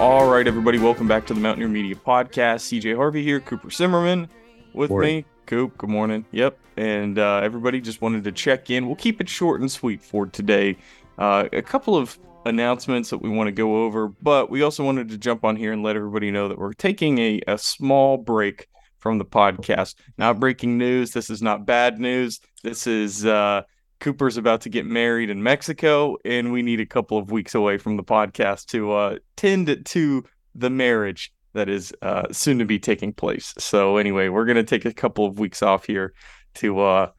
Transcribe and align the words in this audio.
All 0.00 0.30
right, 0.30 0.46
everybody, 0.46 0.78
welcome 0.78 1.06
back 1.06 1.26
to 1.26 1.34
the 1.34 1.40
Mountaineer 1.40 1.68
Media 1.68 1.94
Podcast. 1.94 2.80
CJ 2.80 2.96
Harvey 2.96 3.22
here, 3.22 3.38
Cooper 3.38 3.68
Simmerman 3.68 4.30
with 4.72 4.88
Morning. 4.88 5.16
me. 5.18 5.24
Coop, 5.44 5.76
good 5.76 5.90
morning. 5.90 6.24
Yep. 6.32 6.58
And 6.78 7.18
uh, 7.18 7.42
everybody 7.42 7.82
just 7.82 8.00
wanted 8.00 8.24
to 8.24 8.32
check 8.32 8.70
in. 8.70 8.86
We'll 8.86 8.96
keep 8.96 9.20
it 9.20 9.28
short 9.28 9.60
and 9.60 9.70
sweet 9.70 10.00
for 10.02 10.24
today. 10.24 10.78
Uh, 11.18 11.50
a 11.52 11.60
couple 11.60 11.98
of 11.98 12.18
announcements 12.46 13.10
that 13.10 13.18
we 13.18 13.28
want 13.28 13.48
to 13.48 13.52
go 13.52 13.84
over, 13.84 14.08
but 14.08 14.48
we 14.48 14.62
also 14.62 14.82
wanted 14.86 15.10
to 15.10 15.18
jump 15.18 15.44
on 15.44 15.54
here 15.54 15.70
and 15.70 15.82
let 15.82 15.96
everybody 15.96 16.30
know 16.30 16.48
that 16.48 16.56
we're 16.56 16.72
taking 16.72 17.18
a, 17.18 17.42
a 17.46 17.58
small 17.58 18.16
break 18.16 18.68
from 18.96 19.18
the 19.18 19.26
podcast. 19.26 19.96
Not 20.16 20.40
breaking 20.40 20.78
news. 20.78 21.10
This 21.10 21.28
is 21.28 21.42
not 21.42 21.66
bad 21.66 21.98
news. 22.00 22.40
This 22.62 22.86
is 22.86 23.26
uh, 23.26 23.64
Cooper's 24.00 24.36
about 24.36 24.62
to 24.62 24.68
get 24.68 24.86
married 24.86 25.30
in 25.30 25.42
Mexico, 25.42 26.16
and 26.24 26.52
we 26.52 26.62
need 26.62 26.80
a 26.80 26.86
couple 26.86 27.18
of 27.18 27.30
weeks 27.30 27.54
away 27.54 27.78
from 27.78 27.96
the 27.96 28.02
podcast 28.02 28.66
to 28.66 28.92
uh, 28.92 29.18
tend 29.36 29.84
to 29.86 30.24
the 30.54 30.70
marriage 30.70 31.32
that 31.52 31.68
is 31.68 31.92
uh, 32.02 32.24
soon 32.32 32.58
to 32.58 32.64
be 32.64 32.78
taking 32.78 33.12
place. 33.12 33.54
So, 33.58 33.96
anyway, 33.96 34.28
we're 34.28 34.44
going 34.44 34.56
to 34.56 34.64
take 34.64 34.84
a 34.84 34.92
couple 34.92 35.26
of 35.26 35.38
weeks 35.38 35.62
off 35.62 35.84
here 35.84 36.14
to 36.54 36.80
uh, 36.80 37.10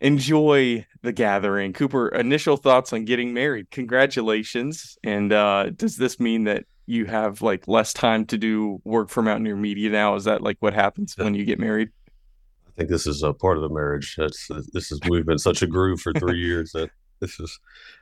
enjoy 0.00 0.84
the 1.02 1.12
gathering. 1.12 1.72
Cooper, 1.72 2.08
initial 2.08 2.56
thoughts 2.56 2.92
on 2.92 3.04
getting 3.04 3.32
married. 3.32 3.70
Congratulations. 3.70 4.98
And 5.04 5.32
uh, 5.32 5.70
does 5.70 5.96
this 5.96 6.18
mean 6.18 6.44
that 6.44 6.64
you 6.86 7.06
have 7.06 7.42
like 7.42 7.66
less 7.68 7.92
time 7.92 8.26
to 8.26 8.38
do 8.38 8.80
work 8.84 9.08
for 9.08 9.22
Mountaineer 9.22 9.56
Media 9.56 9.90
now? 9.90 10.14
Is 10.14 10.24
that 10.24 10.42
like 10.42 10.56
what 10.60 10.74
happens 10.74 11.16
when 11.16 11.34
you 11.34 11.44
get 11.44 11.58
married? 11.58 11.90
I 12.74 12.80
think 12.80 12.90
this 12.90 13.06
is 13.06 13.22
a 13.22 13.32
part 13.32 13.56
of 13.56 13.62
the 13.62 13.68
marriage. 13.68 14.16
That's 14.16 14.48
this 14.72 14.90
is 14.90 15.00
we've 15.08 15.26
been 15.26 15.38
such 15.38 15.62
a 15.62 15.66
groove 15.66 16.00
for 16.00 16.12
three 16.12 16.40
years 16.40 16.72
that 16.72 16.90
this 17.20 17.38
is 17.38 17.58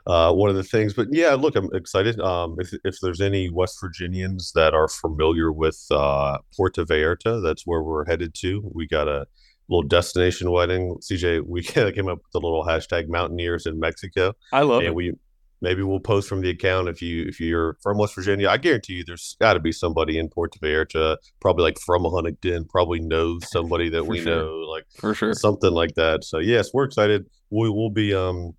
uh, 0.07 0.33
one 0.33 0.49
of 0.49 0.57
the 0.57 0.65
things. 0.65 0.95
But 0.95 1.09
yeah, 1.11 1.35
look, 1.35 1.57
I'm 1.57 1.69
excited. 1.75 2.19
Um, 2.21 2.57
if 2.59 2.73
if 2.85 2.99
there's 3.01 3.21
any 3.21 3.51
West 3.51 3.79
Virginians 3.81 4.53
that 4.55 4.73
are 4.75 4.89
familiar 4.89 5.53
with 5.53 5.85
uh, 5.91 6.39
Puerto 6.57 6.85
Vallarta, 6.85 7.43
that's 7.43 7.67
where 7.67 7.83
we're 7.83 8.07
headed 8.07 8.35
to. 8.37 8.63
We 8.73 8.87
got 8.87 9.09
a 9.09 9.27
little 9.69 9.87
destination 9.87 10.51
wedding. 10.51 10.97
CJ, 11.01 11.45
we 11.47 11.63
came 11.63 12.09
up 12.09 12.19
with 12.19 12.33
the 12.33 12.41
little 12.41 12.65
hashtag 12.65 13.09
Mountaineers 13.09 13.67
in 13.67 13.79
Mexico, 13.79 14.33
I 14.53 14.63
love 14.63 14.81
and 14.81 14.89
it. 14.89 14.95
we 14.95 15.13
maybe 15.63 15.83
we'll 15.83 16.01
post 16.01 16.29
from 16.29 16.43
the 16.43 16.51
account 16.51 16.89
if 16.89 17.01
you 17.01 17.25
if 17.27 17.41
you're 17.41 17.79
from 17.83 17.97
West 17.97 18.15
Virginia. 18.15 18.49
I 18.51 18.59
guarantee 18.59 18.95
you, 18.95 19.05
there's 19.05 19.37
got 19.41 19.55
to 19.55 19.61
be 19.61 19.73
somebody 19.73 20.19
in 20.19 20.29
Puerto 20.29 20.59
Vallarta, 20.59 21.17
probably 21.41 21.63
like 21.63 21.79
from 21.79 22.05
Huntington, 22.05 22.67
probably 22.67 23.01
knows 23.01 23.49
somebody 23.51 23.89
that 23.89 24.05
we 24.07 24.21
sure. 24.21 24.37
know, 24.37 24.51
like 24.71 24.85
For 24.99 25.15
sure. 25.15 25.33
something 25.33 25.73
like 25.73 25.95
that. 25.95 26.25
So 26.25 26.39
yes, 26.39 26.71
we're 26.75 26.85
excited. 26.85 27.25
We 27.51 27.71
will 27.71 27.91
be 27.91 28.13
um 28.15 28.53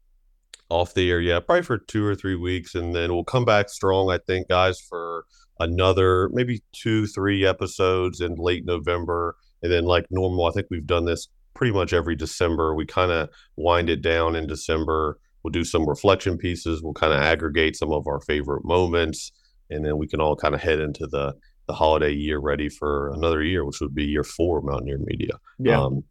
off 0.69 0.95
the 0.95 1.11
air, 1.11 1.21
yeah, 1.21 1.39
probably 1.39 1.61
for 1.61 1.77
two 1.77 2.03
or 2.03 2.15
three 2.15 2.35
weeks, 2.35 2.73
and 2.73 2.95
then 2.95 3.13
we'll 3.13 3.23
come 3.23 3.45
back 3.45 3.69
strong. 3.69 4.09
I 4.09 4.17
think, 4.17 4.47
guys, 4.47 4.79
for 4.79 5.25
another 5.59 6.29
maybe 6.33 6.63
two, 6.71 7.05
three 7.05 7.45
episodes 7.45 8.21
in 8.21 8.35
late 8.35 8.65
November, 8.65 9.35
and 9.61 9.71
then 9.71 9.83
like 9.83 10.05
normal. 10.09 10.45
I 10.45 10.51
think 10.51 10.67
we've 10.71 10.87
done 10.87 11.05
this 11.05 11.27
pretty 11.53 11.73
much 11.73 11.93
every 11.93 12.15
December. 12.15 12.73
We 12.73 12.85
kind 12.85 13.11
of 13.11 13.29
wind 13.55 13.89
it 13.89 14.01
down 14.01 14.35
in 14.35 14.47
December. 14.47 15.19
We'll 15.43 15.51
do 15.51 15.63
some 15.63 15.87
reflection 15.87 16.37
pieces. 16.37 16.81
We'll 16.81 16.93
kind 16.93 17.13
of 17.13 17.19
aggregate 17.19 17.75
some 17.75 17.91
of 17.91 18.07
our 18.07 18.21
favorite 18.21 18.63
moments, 18.65 19.31
and 19.69 19.85
then 19.85 19.97
we 19.97 20.07
can 20.07 20.21
all 20.21 20.35
kind 20.35 20.55
of 20.55 20.61
head 20.61 20.79
into 20.79 21.07
the 21.07 21.33
the 21.67 21.73
holiday 21.73 22.11
year 22.11 22.39
ready 22.39 22.67
for 22.67 23.11
another 23.13 23.41
year, 23.41 23.63
which 23.63 23.79
would 23.79 23.95
be 23.95 24.03
year 24.03 24.23
four 24.25 24.57
of 24.59 24.65
Mountaineer 24.65 24.97
Media. 24.99 25.33
Yeah. 25.59 25.81
Um, 25.81 26.03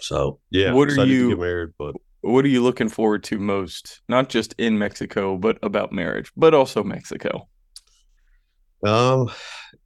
so 0.00 0.38
yeah, 0.50 0.72
What 0.72 0.90
are 0.90 1.04
you- 1.04 1.36
married, 1.36 1.70
but 1.78 1.96
what 2.20 2.44
are 2.44 2.48
you 2.48 2.62
looking 2.62 2.88
forward 2.88 3.24
to 3.24 3.38
most? 3.38 4.02
Not 4.08 4.28
just 4.28 4.54
in 4.58 4.78
Mexico, 4.78 5.36
but 5.36 5.58
about 5.62 5.92
marriage, 5.92 6.30
but 6.36 6.54
also 6.54 6.84
Mexico. 6.84 7.48
Um, 8.84 9.30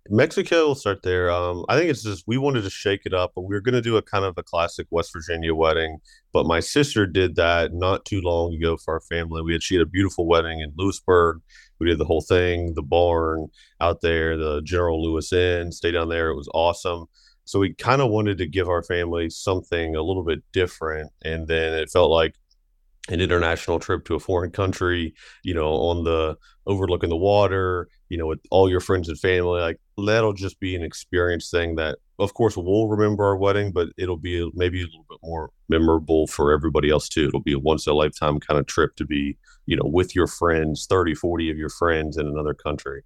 Mexico. 0.08 0.66
We'll 0.66 0.74
start 0.74 1.02
there. 1.02 1.30
Um, 1.30 1.64
I 1.68 1.76
think 1.76 1.90
it's 1.90 2.02
just 2.02 2.24
we 2.26 2.38
wanted 2.38 2.62
to 2.62 2.70
shake 2.70 3.02
it 3.04 3.14
up, 3.14 3.32
but 3.34 3.42
we 3.42 3.54
were 3.54 3.60
going 3.60 3.74
to 3.74 3.80
do 3.80 3.96
a 3.96 4.02
kind 4.02 4.24
of 4.24 4.34
a 4.36 4.42
classic 4.42 4.86
West 4.90 5.12
Virginia 5.12 5.54
wedding. 5.54 5.98
But 6.32 6.46
my 6.46 6.60
sister 6.60 7.06
did 7.06 7.36
that 7.36 7.72
not 7.72 8.04
too 8.04 8.20
long 8.20 8.54
ago 8.54 8.76
for 8.76 8.94
our 8.94 9.00
family. 9.00 9.42
We 9.42 9.52
had 9.52 9.62
she 9.62 9.76
had 9.76 9.82
a 9.82 9.86
beautiful 9.86 10.26
wedding 10.26 10.60
in 10.60 10.72
Lewisburg. 10.76 11.40
We 11.78 11.88
did 11.88 11.98
the 11.98 12.04
whole 12.04 12.20
thing, 12.20 12.74
the 12.74 12.82
barn 12.82 13.48
out 13.80 14.00
there, 14.02 14.36
the 14.36 14.62
General 14.62 15.02
Lewis 15.02 15.32
Inn. 15.32 15.72
Stay 15.72 15.90
down 15.90 16.08
there. 16.08 16.30
It 16.30 16.36
was 16.36 16.48
awesome. 16.54 17.06
So 17.44 17.58
we 17.58 17.74
kind 17.74 18.00
of 18.00 18.10
wanted 18.10 18.38
to 18.38 18.46
give 18.46 18.68
our 18.68 18.84
family 18.84 19.28
something 19.28 19.96
a 19.96 20.02
little 20.02 20.24
bit 20.24 20.40
different, 20.52 21.10
and 21.24 21.48
then 21.48 21.74
it 21.74 21.90
felt 21.90 22.10
like 22.10 22.34
an 23.08 23.20
international 23.20 23.78
trip 23.80 24.04
to 24.04 24.14
a 24.14 24.20
foreign 24.20 24.50
country, 24.50 25.14
you 25.42 25.54
know, 25.54 25.72
on 25.72 26.04
the 26.04 26.36
overlooking 26.66 27.10
the 27.10 27.16
water, 27.16 27.88
you 28.08 28.16
know, 28.16 28.26
with 28.26 28.38
all 28.50 28.70
your 28.70 28.80
friends 28.80 29.08
and 29.08 29.18
family. 29.18 29.60
Like 29.60 29.80
that'll 29.98 30.32
just 30.34 30.60
be 30.60 30.76
an 30.76 30.82
experience 30.84 31.50
thing 31.50 31.74
that, 31.76 31.98
of 32.20 32.34
course, 32.34 32.56
we'll 32.56 32.86
remember 32.88 33.24
our 33.24 33.36
wedding, 33.36 33.72
but 33.72 33.88
it'll 33.98 34.16
be 34.18 34.48
maybe 34.54 34.82
a 34.82 34.84
little 34.84 35.04
bit 35.10 35.18
more 35.22 35.50
memorable 35.68 36.28
for 36.28 36.52
everybody 36.52 36.90
else 36.90 37.08
too. 37.08 37.26
It'll 37.26 37.40
be 37.40 37.54
a 37.54 37.58
once 37.58 37.86
in 37.86 37.92
a 37.92 37.96
lifetime 37.96 38.38
kind 38.38 38.60
of 38.60 38.66
trip 38.66 38.94
to 38.96 39.04
be, 39.04 39.36
you 39.66 39.76
know, 39.76 39.86
with 39.86 40.14
your 40.14 40.28
friends, 40.28 40.86
30, 40.88 41.14
40 41.14 41.50
of 41.50 41.58
your 41.58 41.70
friends 41.70 42.16
in 42.16 42.28
another 42.28 42.54
country. 42.54 43.02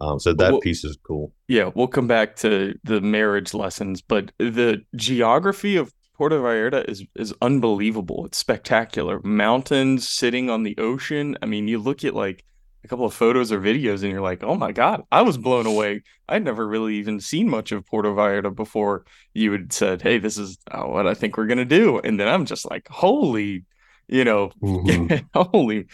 Um, 0.00 0.20
so 0.20 0.32
that 0.34 0.52
Well- 0.52 0.60
piece 0.60 0.84
is 0.84 0.98
cool. 1.02 1.32
Yeah, 1.48 1.70
we'll 1.74 1.88
come 1.88 2.06
back 2.06 2.36
to 2.36 2.74
the 2.84 3.00
marriage 3.00 3.54
lessons, 3.54 4.02
but 4.02 4.30
the 4.38 4.82
geography 4.94 5.76
of 5.76 5.92
Puerto 6.18 6.36
Vallarta 6.40 6.88
is 6.88 7.04
is 7.14 7.32
unbelievable. 7.40 8.26
It's 8.26 8.38
spectacular. 8.38 9.20
Mountains 9.22 10.08
sitting 10.08 10.50
on 10.50 10.64
the 10.64 10.76
ocean. 10.78 11.38
I 11.40 11.46
mean, 11.46 11.68
you 11.68 11.78
look 11.78 12.04
at 12.04 12.14
like 12.14 12.44
a 12.84 12.88
couple 12.88 13.04
of 13.06 13.14
photos 13.14 13.52
or 13.52 13.60
videos 13.60 14.02
and 14.02 14.10
you're 14.10 14.20
like, 14.20 14.42
"Oh 14.42 14.56
my 14.56 14.72
God, 14.72 15.02
I 15.12 15.22
was 15.22 15.38
blown 15.38 15.66
away." 15.66 16.02
I'd 16.28 16.44
never 16.44 16.66
really 16.66 16.96
even 16.96 17.20
seen 17.20 17.48
much 17.48 17.70
of 17.72 17.86
Puerto 17.86 18.10
Vallarta 18.10 18.54
before 18.54 19.04
you 19.32 19.52
had 19.52 19.72
said, 19.72 20.02
"Hey, 20.02 20.18
this 20.18 20.36
is 20.36 20.58
uh, 20.70 20.82
what 20.82 21.06
I 21.06 21.14
think 21.14 21.36
we're 21.36 21.46
going 21.46 21.58
to 21.58 21.64
do." 21.64 21.98
And 22.00 22.18
then 22.18 22.28
I'm 22.28 22.44
just 22.46 22.68
like, 22.68 22.88
"Holy, 22.88 23.64
you 24.08 24.24
know, 24.24 24.50
holy 25.34 25.86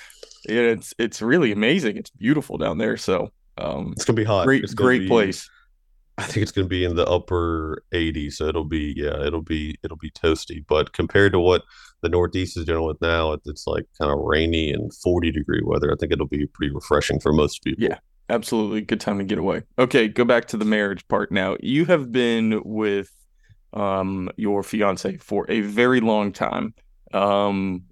it's 0.46 0.94
it's 0.98 1.20
really 1.22 1.52
amazing. 1.52 1.98
It's 1.98 2.10
beautiful 2.10 2.56
down 2.56 2.78
there." 2.78 2.96
So, 2.96 3.30
um 3.58 3.92
It's 3.92 4.04
gonna 4.06 4.16
be 4.16 4.24
hot. 4.24 4.46
great 4.46 4.64
great 4.74 5.02
be- 5.02 5.08
place. 5.08 5.48
I 6.16 6.24
think 6.24 6.42
it's 6.42 6.52
going 6.52 6.66
to 6.66 6.70
be 6.70 6.84
in 6.84 6.94
the 6.94 7.06
upper 7.06 7.82
80s, 7.92 8.34
so 8.34 8.46
it'll 8.46 8.64
be 8.64 8.94
yeah, 8.96 9.24
it'll 9.24 9.42
be 9.42 9.76
it'll 9.82 9.96
be 9.96 10.10
toasty. 10.10 10.64
But 10.66 10.92
compared 10.92 11.32
to 11.32 11.40
what 11.40 11.62
the 12.02 12.08
Northeast 12.08 12.56
is 12.56 12.64
dealing 12.64 12.86
with 12.86 13.00
now, 13.00 13.32
it's 13.44 13.66
like 13.66 13.86
kind 14.00 14.12
of 14.12 14.18
rainy 14.20 14.72
and 14.72 14.94
40 14.94 15.32
degree 15.32 15.62
weather. 15.64 15.90
I 15.92 15.96
think 15.98 16.12
it'll 16.12 16.26
be 16.26 16.46
pretty 16.46 16.72
refreshing 16.72 17.18
for 17.18 17.32
most 17.32 17.64
people. 17.64 17.82
Yeah. 17.82 17.98
Absolutely. 18.30 18.80
Good 18.80 19.00
time 19.00 19.18
to 19.18 19.24
get 19.24 19.38
away. 19.38 19.62
Okay, 19.78 20.08
go 20.08 20.24
back 20.24 20.46
to 20.46 20.56
the 20.56 20.64
marriage 20.64 21.06
part 21.08 21.30
now. 21.30 21.56
You 21.60 21.84
have 21.86 22.10
been 22.10 22.62
with 22.64 23.10
um 23.72 24.30
your 24.36 24.62
fiance 24.62 25.16
for 25.18 25.46
a 25.50 25.60
very 25.60 26.00
long 26.00 26.32
time. 26.32 26.74
Um 27.12 27.82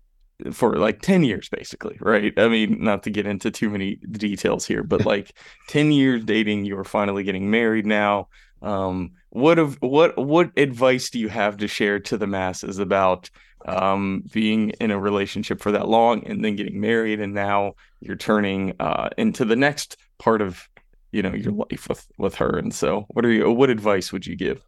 for 0.53 0.77
like 0.77 1.03
10 1.03 1.25
years 1.25 1.49
basically, 1.49 1.97
right? 2.01 2.33
I 2.37 2.49
mean, 2.49 2.83
not 2.83 3.03
to 3.05 3.11
get 3.11 3.27
into 3.27 3.51
too 3.51 3.71
many 3.71 3.97
details 3.97 4.67
here, 4.67 4.83
but 4.83 5.05
like 5.05 5.37
10 5.69 5.93
years 5.93 6.25
dating, 6.25 6.65
you 6.65 6.79
are 6.79 6.85
finally 6.85 7.23
getting 7.23 7.51
married 7.51 7.87
now. 7.87 8.29
Um 8.61 9.13
what 9.31 9.59
of 9.59 9.77
what 9.81 10.17
what 10.17 10.51
advice 10.57 11.11
do 11.11 11.19
you 11.19 11.29
have 11.29 11.57
to 11.57 11.67
share 11.67 11.99
to 11.99 12.17
the 12.17 12.27
masses 12.27 12.79
about 12.79 13.31
um 13.67 14.25
being 14.33 14.71
in 14.81 14.91
a 14.91 15.01
relationship 15.01 15.61
for 15.61 15.73
that 15.73 15.89
long 15.89 16.25
and 16.27 16.45
then 16.45 16.55
getting 16.55 16.81
married 16.81 17.19
and 17.19 17.33
now 17.33 17.73
you're 18.01 18.15
turning 18.15 18.75
uh 18.79 19.09
into 19.17 19.45
the 19.45 19.57
next 19.57 19.97
part 20.19 20.43
of 20.43 20.69
you 21.13 21.23
know 21.23 21.33
your 21.33 21.53
life 21.53 21.89
with 21.89 22.07
with 22.19 22.35
her 22.35 22.59
and 22.59 22.75
so 22.75 23.07
what 23.09 23.25
are 23.25 23.31
you 23.31 23.51
what 23.51 23.71
advice 23.71 24.13
would 24.13 24.27
you 24.27 24.37
give 24.37 24.63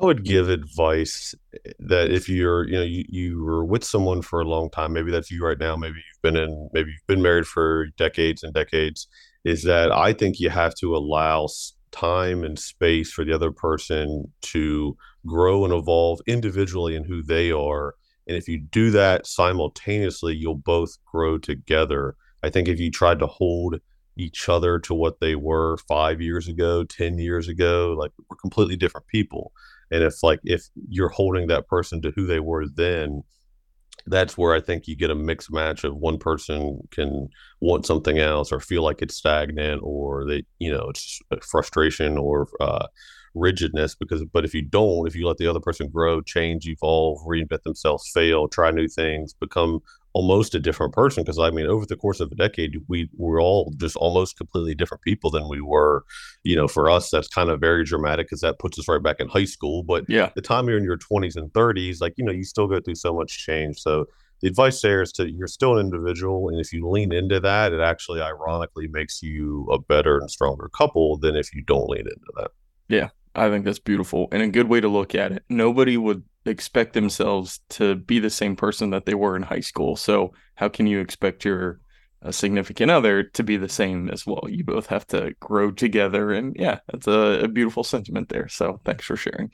I 0.00 0.04
would 0.06 0.24
give 0.24 0.48
advice 0.48 1.34
eh, 1.54 1.72
that 1.80 2.10
if 2.10 2.28
you're, 2.28 2.66
you 2.66 2.74
know, 2.74 2.82
you, 2.82 3.04
you 3.08 3.42
were 3.44 3.64
with 3.64 3.84
someone 3.84 4.22
for 4.22 4.40
a 4.40 4.48
long 4.48 4.70
time, 4.70 4.92
maybe 4.92 5.10
that's 5.10 5.30
you 5.30 5.44
right 5.44 5.58
now, 5.58 5.76
maybe 5.76 5.96
you've 5.96 6.22
been 6.22 6.36
in, 6.36 6.70
maybe 6.72 6.90
you've 6.90 7.06
been 7.06 7.22
married 7.22 7.46
for 7.46 7.86
decades 7.96 8.42
and 8.42 8.54
decades, 8.54 9.08
is 9.44 9.62
that 9.64 9.92
I 9.92 10.12
think 10.12 10.40
you 10.40 10.50
have 10.50 10.74
to 10.76 10.96
allow 10.96 11.48
time 11.92 12.44
and 12.44 12.58
space 12.58 13.12
for 13.12 13.24
the 13.24 13.34
other 13.34 13.50
person 13.50 14.32
to 14.42 14.96
grow 15.26 15.64
and 15.64 15.74
evolve 15.74 16.20
individually 16.26 16.94
in 16.94 17.04
who 17.04 17.22
they 17.22 17.50
are. 17.50 17.94
And 18.26 18.36
if 18.36 18.48
you 18.48 18.58
do 18.58 18.90
that 18.92 19.26
simultaneously, 19.26 20.34
you'll 20.34 20.54
both 20.54 20.96
grow 21.04 21.36
together. 21.36 22.16
I 22.42 22.48
think 22.48 22.68
if 22.68 22.78
you 22.78 22.90
tried 22.90 23.18
to 23.18 23.26
hold 23.26 23.80
each 24.16 24.48
other 24.48 24.78
to 24.78 24.94
what 24.94 25.20
they 25.20 25.34
were 25.34 25.76
five 25.88 26.20
years 26.20 26.48
ago, 26.48 26.84
10 26.84 27.18
years 27.18 27.48
ago, 27.48 27.94
like 27.98 28.12
we're 28.28 28.36
completely 28.36 28.76
different 28.76 29.06
people 29.08 29.52
and 29.90 30.02
if 30.02 30.22
like 30.22 30.40
if 30.44 30.68
you're 30.88 31.08
holding 31.08 31.46
that 31.48 31.66
person 31.66 32.00
to 32.02 32.10
who 32.12 32.26
they 32.26 32.40
were 32.40 32.66
then 32.66 33.22
that's 34.06 34.38
where 34.38 34.54
i 34.54 34.60
think 34.60 34.88
you 34.88 34.96
get 34.96 35.10
a 35.10 35.14
mixed 35.14 35.52
match 35.52 35.84
of 35.84 35.96
one 35.96 36.18
person 36.18 36.80
can 36.90 37.28
want 37.60 37.86
something 37.86 38.18
else 38.18 38.50
or 38.52 38.60
feel 38.60 38.82
like 38.82 39.02
it's 39.02 39.16
stagnant 39.16 39.80
or 39.82 40.24
they 40.26 40.42
you 40.58 40.72
know 40.72 40.88
it's 40.88 41.20
frustration 41.42 42.16
or 42.16 42.48
uh 42.60 42.86
rigidness 43.34 43.94
because 43.94 44.24
but 44.32 44.44
if 44.44 44.54
you 44.54 44.62
don't 44.62 45.06
if 45.06 45.14
you 45.14 45.26
let 45.26 45.36
the 45.36 45.46
other 45.46 45.60
person 45.60 45.88
grow 45.88 46.20
change 46.20 46.66
evolve 46.66 47.18
reinvent 47.26 47.62
themselves 47.62 48.10
fail 48.12 48.48
try 48.48 48.70
new 48.70 48.88
things 48.88 49.34
become 49.34 49.80
almost 50.12 50.54
a 50.54 50.60
different 50.60 50.92
person 50.92 51.22
because 51.22 51.38
I 51.38 51.50
mean, 51.50 51.66
over 51.66 51.86
the 51.86 51.96
course 51.96 52.20
of 52.20 52.32
a 52.32 52.34
decade, 52.34 52.76
we 52.88 53.08
were 53.16 53.40
all 53.40 53.72
just 53.76 53.96
almost 53.96 54.36
completely 54.36 54.74
different 54.74 55.02
people 55.02 55.30
than 55.30 55.48
we 55.48 55.60
were. 55.60 56.04
You 56.42 56.56
know, 56.56 56.68
for 56.68 56.90
us, 56.90 57.10
that's 57.10 57.28
kind 57.28 57.50
of 57.50 57.60
very 57.60 57.84
dramatic 57.84 58.26
because 58.26 58.40
that 58.40 58.58
puts 58.58 58.78
us 58.78 58.88
right 58.88 59.02
back 59.02 59.20
in 59.20 59.28
high 59.28 59.44
school. 59.44 59.82
But 59.82 60.04
yeah, 60.08 60.30
the 60.34 60.42
time 60.42 60.68
you're 60.68 60.78
in 60.78 60.84
your 60.84 60.98
20s 60.98 61.36
and 61.36 61.52
30s, 61.52 62.00
like 62.00 62.14
you 62.16 62.24
know, 62.24 62.32
you 62.32 62.44
still 62.44 62.66
go 62.66 62.80
through 62.80 62.96
so 62.96 63.14
much 63.14 63.44
change. 63.44 63.80
So 63.80 64.06
the 64.40 64.48
advice 64.48 64.80
there 64.80 65.02
is 65.02 65.12
to 65.12 65.30
you're 65.30 65.46
still 65.46 65.78
an 65.78 65.86
individual, 65.86 66.48
and 66.48 66.58
if 66.58 66.72
you 66.72 66.88
lean 66.88 67.12
into 67.12 67.40
that, 67.40 67.72
it 67.72 67.80
actually 67.80 68.20
ironically 68.20 68.88
makes 68.88 69.22
you 69.22 69.66
a 69.70 69.78
better 69.78 70.18
and 70.18 70.30
stronger 70.30 70.68
couple 70.76 71.18
than 71.18 71.36
if 71.36 71.54
you 71.54 71.62
don't 71.62 71.88
lean 71.88 72.06
into 72.06 72.32
that. 72.36 72.50
Yeah, 72.88 73.10
I 73.34 73.48
think 73.48 73.64
that's 73.64 73.78
beautiful 73.78 74.28
and 74.32 74.42
a 74.42 74.48
good 74.48 74.68
way 74.68 74.80
to 74.80 74.88
look 74.88 75.14
at 75.14 75.32
it. 75.32 75.44
Nobody 75.48 75.96
would 75.96 76.24
expect 76.46 76.94
themselves 76.94 77.60
to 77.70 77.94
be 77.94 78.18
the 78.18 78.30
same 78.30 78.56
person 78.56 78.90
that 78.90 79.06
they 79.06 79.14
were 79.14 79.36
in 79.36 79.42
high 79.42 79.60
school. 79.60 79.96
So 79.96 80.32
how 80.54 80.68
can 80.68 80.86
you 80.86 81.00
expect 81.00 81.44
your 81.44 81.80
a 82.22 82.34
significant 82.34 82.90
other 82.90 83.22
to 83.22 83.42
be 83.42 83.56
the 83.56 83.68
same 83.68 84.10
as 84.10 84.26
well? 84.26 84.44
You 84.48 84.64
both 84.64 84.86
have 84.86 85.06
to 85.08 85.34
grow 85.40 85.70
together, 85.70 86.32
and 86.32 86.54
yeah, 86.58 86.80
that's 86.90 87.06
a, 87.06 87.44
a 87.44 87.48
beautiful 87.48 87.84
sentiment 87.84 88.28
there. 88.28 88.48
So 88.48 88.80
thanks 88.84 89.04
for 89.04 89.16
sharing. 89.16 89.50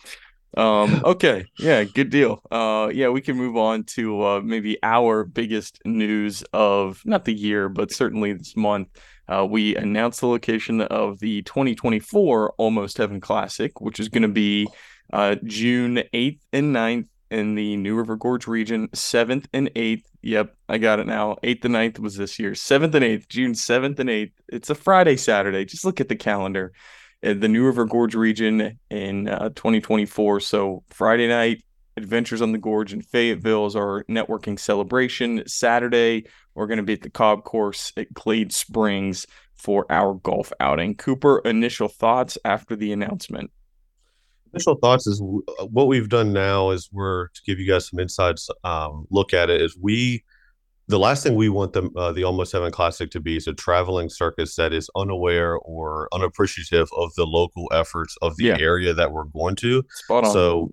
Um, 0.56 1.02
okay, 1.04 1.44
yeah, 1.58 1.84
good 1.84 2.10
deal. 2.10 2.40
Uh, 2.50 2.90
yeah, 2.92 3.08
we 3.08 3.20
can 3.20 3.36
move 3.36 3.56
on 3.56 3.84
to 3.84 4.22
uh, 4.22 4.40
maybe 4.40 4.78
our 4.82 5.24
biggest 5.24 5.80
news 5.84 6.42
of 6.52 7.02
not 7.04 7.24
the 7.26 7.34
year, 7.34 7.68
but 7.68 7.92
certainly 7.92 8.32
this 8.32 8.56
month. 8.56 8.88
Uh, 9.28 9.46
we 9.48 9.76
announced 9.76 10.20
the 10.20 10.28
location 10.28 10.80
of 10.80 11.18
the 11.18 11.42
2024 11.42 12.54
Almost 12.58 12.98
Heaven 12.98 13.20
Classic, 13.20 13.80
which 13.80 14.00
is 14.00 14.08
going 14.08 14.22
to 14.22 14.28
be 14.28 14.68
uh, 15.12 15.36
June 15.44 16.02
8th 16.14 16.40
and 16.52 16.74
9th 16.74 17.08
in 17.30 17.54
the 17.56 17.76
New 17.76 17.96
River 17.96 18.16
Gorge 18.16 18.46
region, 18.46 18.88
7th 18.88 19.46
and 19.52 19.68
8th. 19.74 20.04
Yep, 20.22 20.54
I 20.68 20.78
got 20.78 21.00
it 21.00 21.06
now. 21.06 21.36
8th 21.42 21.64
and 21.64 21.74
9th 21.74 21.98
was 21.98 22.16
this 22.16 22.38
year. 22.38 22.52
7th 22.52 22.94
and 22.94 23.04
8th, 23.04 23.28
June 23.28 23.52
7th 23.52 23.98
and 23.98 24.08
8th. 24.08 24.32
It's 24.48 24.70
a 24.70 24.74
Friday, 24.74 25.16
Saturday. 25.16 25.64
Just 25.64 25.84
look 25.84 26.00
at 26.00 26.08
the 26.08 26.16
calendar. 26.16 26.72
Uh, 27.24 27.34
the 27.34 27.48
New 27.48 27.64
River 27.64 27.84
Gorge 27.84 28.14
region 28.14 28.78
in 28.90 29.28
uh, 29.28 29.50
2024. 29.50 30.40
So, 30.40 30.84
Friday 30.90 31.28
night, 31.28 31.62
Adventures 31.96 32.42
on 32.42 32.52
the 32.52 32.58
Gorge 32.58 32.92
in 32.92 33.00
Fayetteville 33.00 33.66
is 33.66 33.76
our 33.76 34.04
networking 34.04 34.58
celebration. 34.58 35.42
Saturday, 35.46 36.26
we're 36.54 36.66
going 36.66 36.76
to 36.76 36.82
be 36.82 36.92
at 36.92 37.00
the 37.00 37.10
Cobb 37.10 37.44
Course 37.44 37.92
at 37.96 38.12
Glade 38.12 38.52
Springs 38.52 39.26
for 39.54 39.86
our 39.90 40.14
golf 40.14 40.52
outing. 40.60 40.94
Cooper, 40.94 41.40
initial 41.44 41.88
thoughts 41.88 42.36
after 42.44 42.76
the 42.76 42.92
announcement? 42.92 43.50
initial 44.56 44.76
thoughts 44.76 45.06
is 45.06 45.20
what 45.68 45.86
we've 45.86 46.08
done 46.08 46.32
now 46.32 46.70
is 46.70 46.88
we're 46.92 47.28
to 47.28 47.42
give 47.44 47.58
you 47.58 47.66
guys 47.66 47.88
some 47.88 47.98
insights 47.98 48.48
um, 48.64 49.06
look 49.10 49.34
at 49.34 49.50
it 49.50 49.60
is 49.60 49.76
we 49.78 50.24
the 50.88 50.98
last 50.98 51.22
thing 51.22 51.34
we 51.34 51.48
want 51.48 51.72
the 51.72 51.90
uh, 51.96 52.12
the 52.12 52.24
almost 52.24 52.52
heaven 52.52 52.70
classic 52.70 53.10
to 53.10 53.20
be 53.20 53.36
is 53.36 53.46
a 53.46 53.54
traveling 53.54 54.08
circus 54.08 54.54
that 54.56 54.72
is 54.72 54.88
unaware 54.94 55.56
or 55.58 56.08
unappreciative 56.12 56.88
of 56.96 57.14
the 57.16 57.26
local 57.26 57.68
efforts 57.72 58.16
of 58.22 58.36
the 58.36 58.46
yeah. 58.46 58.58
area 58.58 58.94
that 58.94 59.12
we're 59.12 59.24
going 59.24 59.56
to. 59.56 59.82
So 60.32 60.70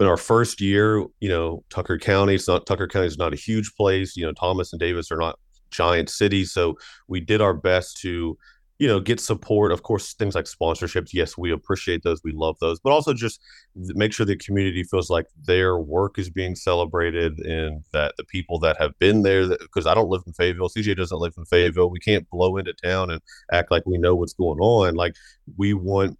in 0.00 0.06
our 0.06 0.16
first 0.16 0.60
year 0.60 1.04
you 1.20 1.28
know 1.28 1.62
tucker 1.70 1.96
county 1.96 2.34
it's 2.34 2.48
not 2.48 2.66
tucker 2.66 2.88
county 2.88 3.06
is 3.06 3.18
not 3.18 3.32
a 3.32 3.36
huge 3.36 3.72
place. 3.76 4.16
You 4.16 4.26
know 4.26 4.32
thomas 4.32 4.72
and 4.72 4.80
davis 4.80 5.12
are 5.12 5.18
not 5.18 5.38
giant 5.70 6.08
cities. 6.08 6.52
So 6.52 6.78
we 7.08 7.20
did 7.20 7.40
our 7.40 7.54
best 7.54 7.98
to 8.02 8.36
you 8.82 8.88
know 8.88 8.98
get 8.98 9.20
support. 9.20 9.70
Of 9.70 9.84
course 9.84 10.14
things 10.14 10.34
like 10.34 10.46
sponsorships 10.46 11.10
yes 11.12 11.38
we 11.38 11.52
appreciate 11.52 12.02
those 12.02 12.20
we 12.24 12.32
love 12.32 12.56
those 12.60 12.80
but 12.80 12.90
also 12.90 13.14
just 13.14 13.40
make 13.76 14.12
sure 14.12 14.26
the 14.26 14.34
community 14.34 14.82
feels 14.82 15.08
like 15.08 15.26
their 15.44 15.78
work 15.78 16.18
is 16.18 16.28
being 16.28 16.56
celebrated 16.56 17.38
and 17.38 17.84
that 17.92 18.16
the 18.16 18.24
people 18.24 18.58
that 18.58 18.76
have 18.78 18.98
been 18.98 19.22
there 19.22 19.46
because 19.46 19.86
i 19.86 19.94
don't 19.94 20.08
live 20.08 20.22
in 20.26 20.32
fayetteville 20.32 20.68
cj 20.68 20.96
doesn't 20.96 21.20
live 21.20 21.32
in 21.38 21.44
fayetteville 21.44 21.90
we 21.90 22.00
can't 22.00 22.28
blow 22.28 22.56
into 22.56 22.72
town 22.72 23.08
and 23.10 23.22
act 23.52 23.70
like 23.70 23.84
we 23.86 23.98
know 23.98 24.16
what's 24.16 24.32
going 24.32 24.58
on 24.58 24.94
like 24.94 25.14
we 25.56 25.74
want 25.74 26.18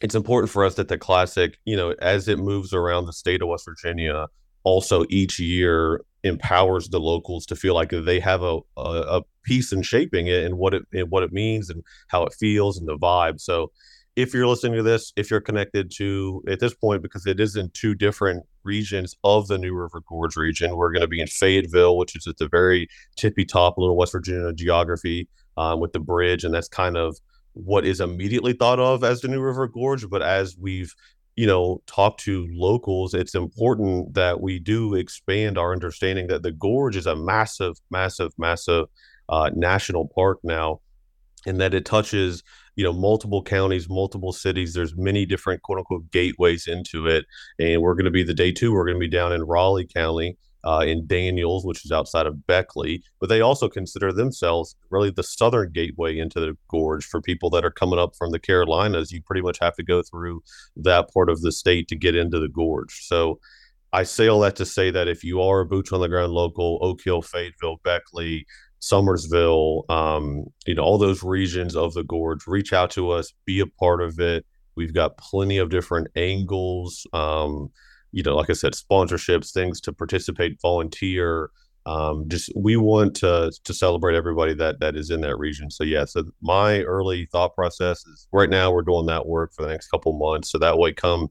it's 0.00 0.14
important 0.14 0.48
for 0.48 0.64
us 0.64 0.76
that 0.76 0.86
the 0.86 0.96
classic 0.96 1.58
you 1.64 1.76
know 1.76 1.90
as 2.00 2.28
it 2.28 2.38
moves 2.38 2.72
around 2.72 3.06
the 3.06 3.12
state 3.12 3.42
of 3.42 3.48
west 3.48 3.64
virginia 3.66 4.28
also 4.66 5.04
each 5.08 5.38
year 5.38 6.02
empowers 6.24 6.88
the 6.88 6.98
locals 6.98 7.46
to 7.46 7.54
feel 7.54 7.72
like 7.72 7.90
they 7.90 8.18
have 8.18 8.42
a, 8.42 8.58
a, 8.76 9.18
a 9.18 9.22
piece 9.44 9.72
in 9.72 9.80
shaping 9.80 10.26
it 10.26 10.42
and 10.44 10.58
what 10.58 10.74
it 10.74 10.82
and 10.92 11.08
what 11.08 11.22
it 11.22 11.32
means 11.32 11.70
and 11.70 11.84
how 12.08 12.24
it 12.24 12.34
feels 12.34 12.76
and 12.76 12.88
the 12.88 12.98
vibe. 12.98 13.40
So 13.40 13.70
if 14.16 14.34
you're 14.34 14.48
listening 14.48 14.74
to 14.74 14.82
this, 14.82 15.12
if 15.14 15.30
you're 15.30 15.40
connected 15.40 15.92
to 15.98 16.42
at 16.48 16.58
this 16.58 16.74
point, 16.74 17.02
because 17.02 17.26
it 17.26 17.38
is 17.38 17.54
in 17.54 17.70
two 17.74 17.94
different 17.94 18.44
regions 18.64 19.14
of 19.22 19.46
the 19.46 19.56
New 19.56 19.74
River 19.74 20.02
Gorge 20.08 20.36
region, 20.36 20.74
we're 20.74 20.92
going 20.92 21.02
to 21.02 21.06
be 21.06 21.20
in 21.20 21.28
Fayetteville, 21.28 21.96
which 21.96 22.16
is 22.16 22.26
at 22.26 22.38
the 22.38 22.48
very 22.48 22.88
tippy 23.16 23.44
top, 23.44 23.78
little 23.78 23.96
West 23.96 24.12
Virginia 24.12 24.52
geography 24.52 25.28
um, 25.56 25.78
with 25.78 25.92
the 25.92 26.00
bridge, 26.00 26.42
and 26.44 26.52
that's 26.52 26.68
kind 26.68 26.96
of 26.96 27.16
what 27.52 27.86
is 27.86 28.00
immediately 28.00 28.52
thought 28.52 28.80
of 28.80 29.04
as 29.04 29.20
the 29.20 29.28
New 29.28 29.40
River 29.40 29.68
Gorge. 29.68 30.08
But 30.08 30.22
as 30.22 30.56
we've 30.58 30.92
you 31.36 31.46
know 31.46 31.82
talk 31.86 32.18
to 32.18 32.48
locals 32.50 33.14
it's 33.14 33.34
important 33.34 34.14
that 34.14 34.40
we 34.40 34.58
do 34.58 34.94
expand 34.94 35.58
our 35.58 35.72
understanding 35.72 36.26
that 36.26 36.42
the 36.42 36.50
gorge 36.50 36.96
is 36.96 37.06
a 37.06 37.14
massive 37.14 37.76
massive 37.90 38.32
massive 38.38 38.86
uh, 39.28 39.50
national 39.54 40.08
park 40.14 40.38
now 40.42 40.80
and 41.46 41.60
that 41.60 41.74
it 41.74 41.84
touches 41.84 42.42
you 42.74 42.84
know 42.84 42.92
multiple 42.92 43.42
counties 43.42 43.88
multiple 43.88 44.32
cities 44.32 44.72
there's 44.72 44.96
many 44.96 45.26
different 45.26 45.62
quote 45.62 45.78
unquote 45.78 46.10
gateways 46.10 46.66
into 46.66 47.06
it 47.06 47.26
and 47.58 47.82
we're 47.82 47.94
going 47.94 48.04
to 48.04 48.10
be 48.10 48.22
the 48.22 48.34
day 48.34 48.50
two 48.50 48.72
we're 48.72 48.86
going 48.86 48.96
to 48.96 49.00
be 49.00 49.08
down 49.08 49.32
in 49.32 49.44
raleigh 49.44 49.86
county 49.86 50.36
uh, 50.66 50.80
in 50.80 51.06
Daniels, 51.06 51.64
which 51.64 51.84
is 51.84 51.92
outside 51.92 52.26
of 52.26 52.44
Beckley, 52.48 53.02
but 53.20 53.28
they 53.28 53.40
also 53.40 53.68
consider 53.68 54.12
themselves 54.12 54.74
really 54.90 55.10
the 55.10 55.22
southern 55.22 55.70
gateway 55.70 56.18
into 56.18 56.40
the 56.40 56.56
gorge 56.68 57.04
for 57.04 57.22
people 57.22 57.48
that 57.50 57.64
are 57.64 57.70
coming 57.70 58.00
up 58.00 58.16
from 58.16 58.32
the 58.32 58.40
Carolinas. 58.40 59.12
You 59.12 59.22
pretty 59.22 59.42
much 59.42 59.58
have 59.60 59.76
to 59.76 59.84
go 59.84 60.02
through 60.02 60.42
that 60.74 61.12
part 61.14 61.30
of 61.30 61.40
the 61.40 61.52
state 61.52 61.86
to 61.88 61.96
get 61.96 62.16
into 62.16 62.40
the 62.40 62.48
gorge. 62.48 63.06
So 63.06 63.38
I 63.92 64.02
say 64.02 64.26
all 64.26 64.40
that 64.40 64.56
to 64.56 64.66
say 64.66 64.90
that 64.90 65.06
if 65.06 65.22
you 65.22 65.40
are 65.40 65.60
a 65.60 65.66
boots 65.66 65.92
on 65.92 66.00
the 66.00 66.08
ground 66.08 66.32
local, 66.32 66.80
Oak 66.82 67.00
Hill, 67.04 67.22
Fayetteville, 67.22 67.80
Beckley, 67.84 68.44
Summersville, 68.80 69.88
um, 69.88 70.46
you 70.66 70.74
know, 70.74 70.82
all 70.82 70.98
those 70.98 71.22
regions 71.22 71.76
of 71.76 71.94
the 71.94 72.02
gorge, 72.02 72.44
reach 72.48 72.72
out 72.72 72.90
to 72.90 73.10
us, 73.10 73.32
be 73.44 73.60
a 73.60 73.66
part 73.66 74.02
of 74.02 74.18
it. 74.18 74.44
We've 74.74 74.92
got 74.92 75.16
plenty 75.16 75.58
of 75.58 75.70
different 75.70 76.08
angles. 76.16 77.06
Um, 77.12 77.70
you 78.16 78.22
know, 78.22 78.34
like 78.34 78.48
I 78.48 78.54
said, 78.54 78.72
sponsorships, 78.72 79.52
things 79.52 79.78
to 79.82 79.92
participate, 79.92 80.58
volunteer. 80.62 81.50
Um, 81.84 82.24
just 82.28 82.50
we 82.56 82.78
want 82.78 83.14
to 83.16 83.52
to 83.62 83.74
celebrate 83.74 84.16
everybody 84.16 84.54
that 84.54 84.80
that 84.80 84.96
is 84.96 85.10
in 85.10 85.20
that 85.20 85.36
region. 85.36 85.70
So 85.70 85.84
yeah, 85.84 86.06
so 86.06 86.24
my 86.40 86.80
early 86.80 87.26
thought 87.26 87.54
process 87.54 88.06
is 88.06 88.26
right 88.32 88.48
now 88.48 88.72
we're 88.72 88.80
doing 88.80 89.04
that 89.06 89.26
work 89.26 89.52
for 89.52 89.62
the 89.64 89.68
next 89.68 89.90
couple 89.90 90.14
months, 90.14 90.50
so 90.50 90.56
that 90.58 90.78
way 90.78 90.94
come 90.94 91.28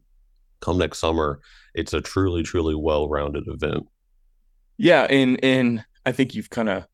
come 0.62 0.78
next 0.78 1.00
summer, 1.00 1.40
it's 1.74 1.94
a 1.94 2.02
truly 2.02 2.44
truly 2.44 2.76
well 2.76 3.10
rounded 3.10 3.48
event. 3.48 3.88
Yeah, 4.78 5.08
and 5.10 5.44
and 5.44 5.84
I 6.06 6.12
think 6.12 6.36
you've 6.36 6.52
kind 6.52 6.70
of 6.70 6.86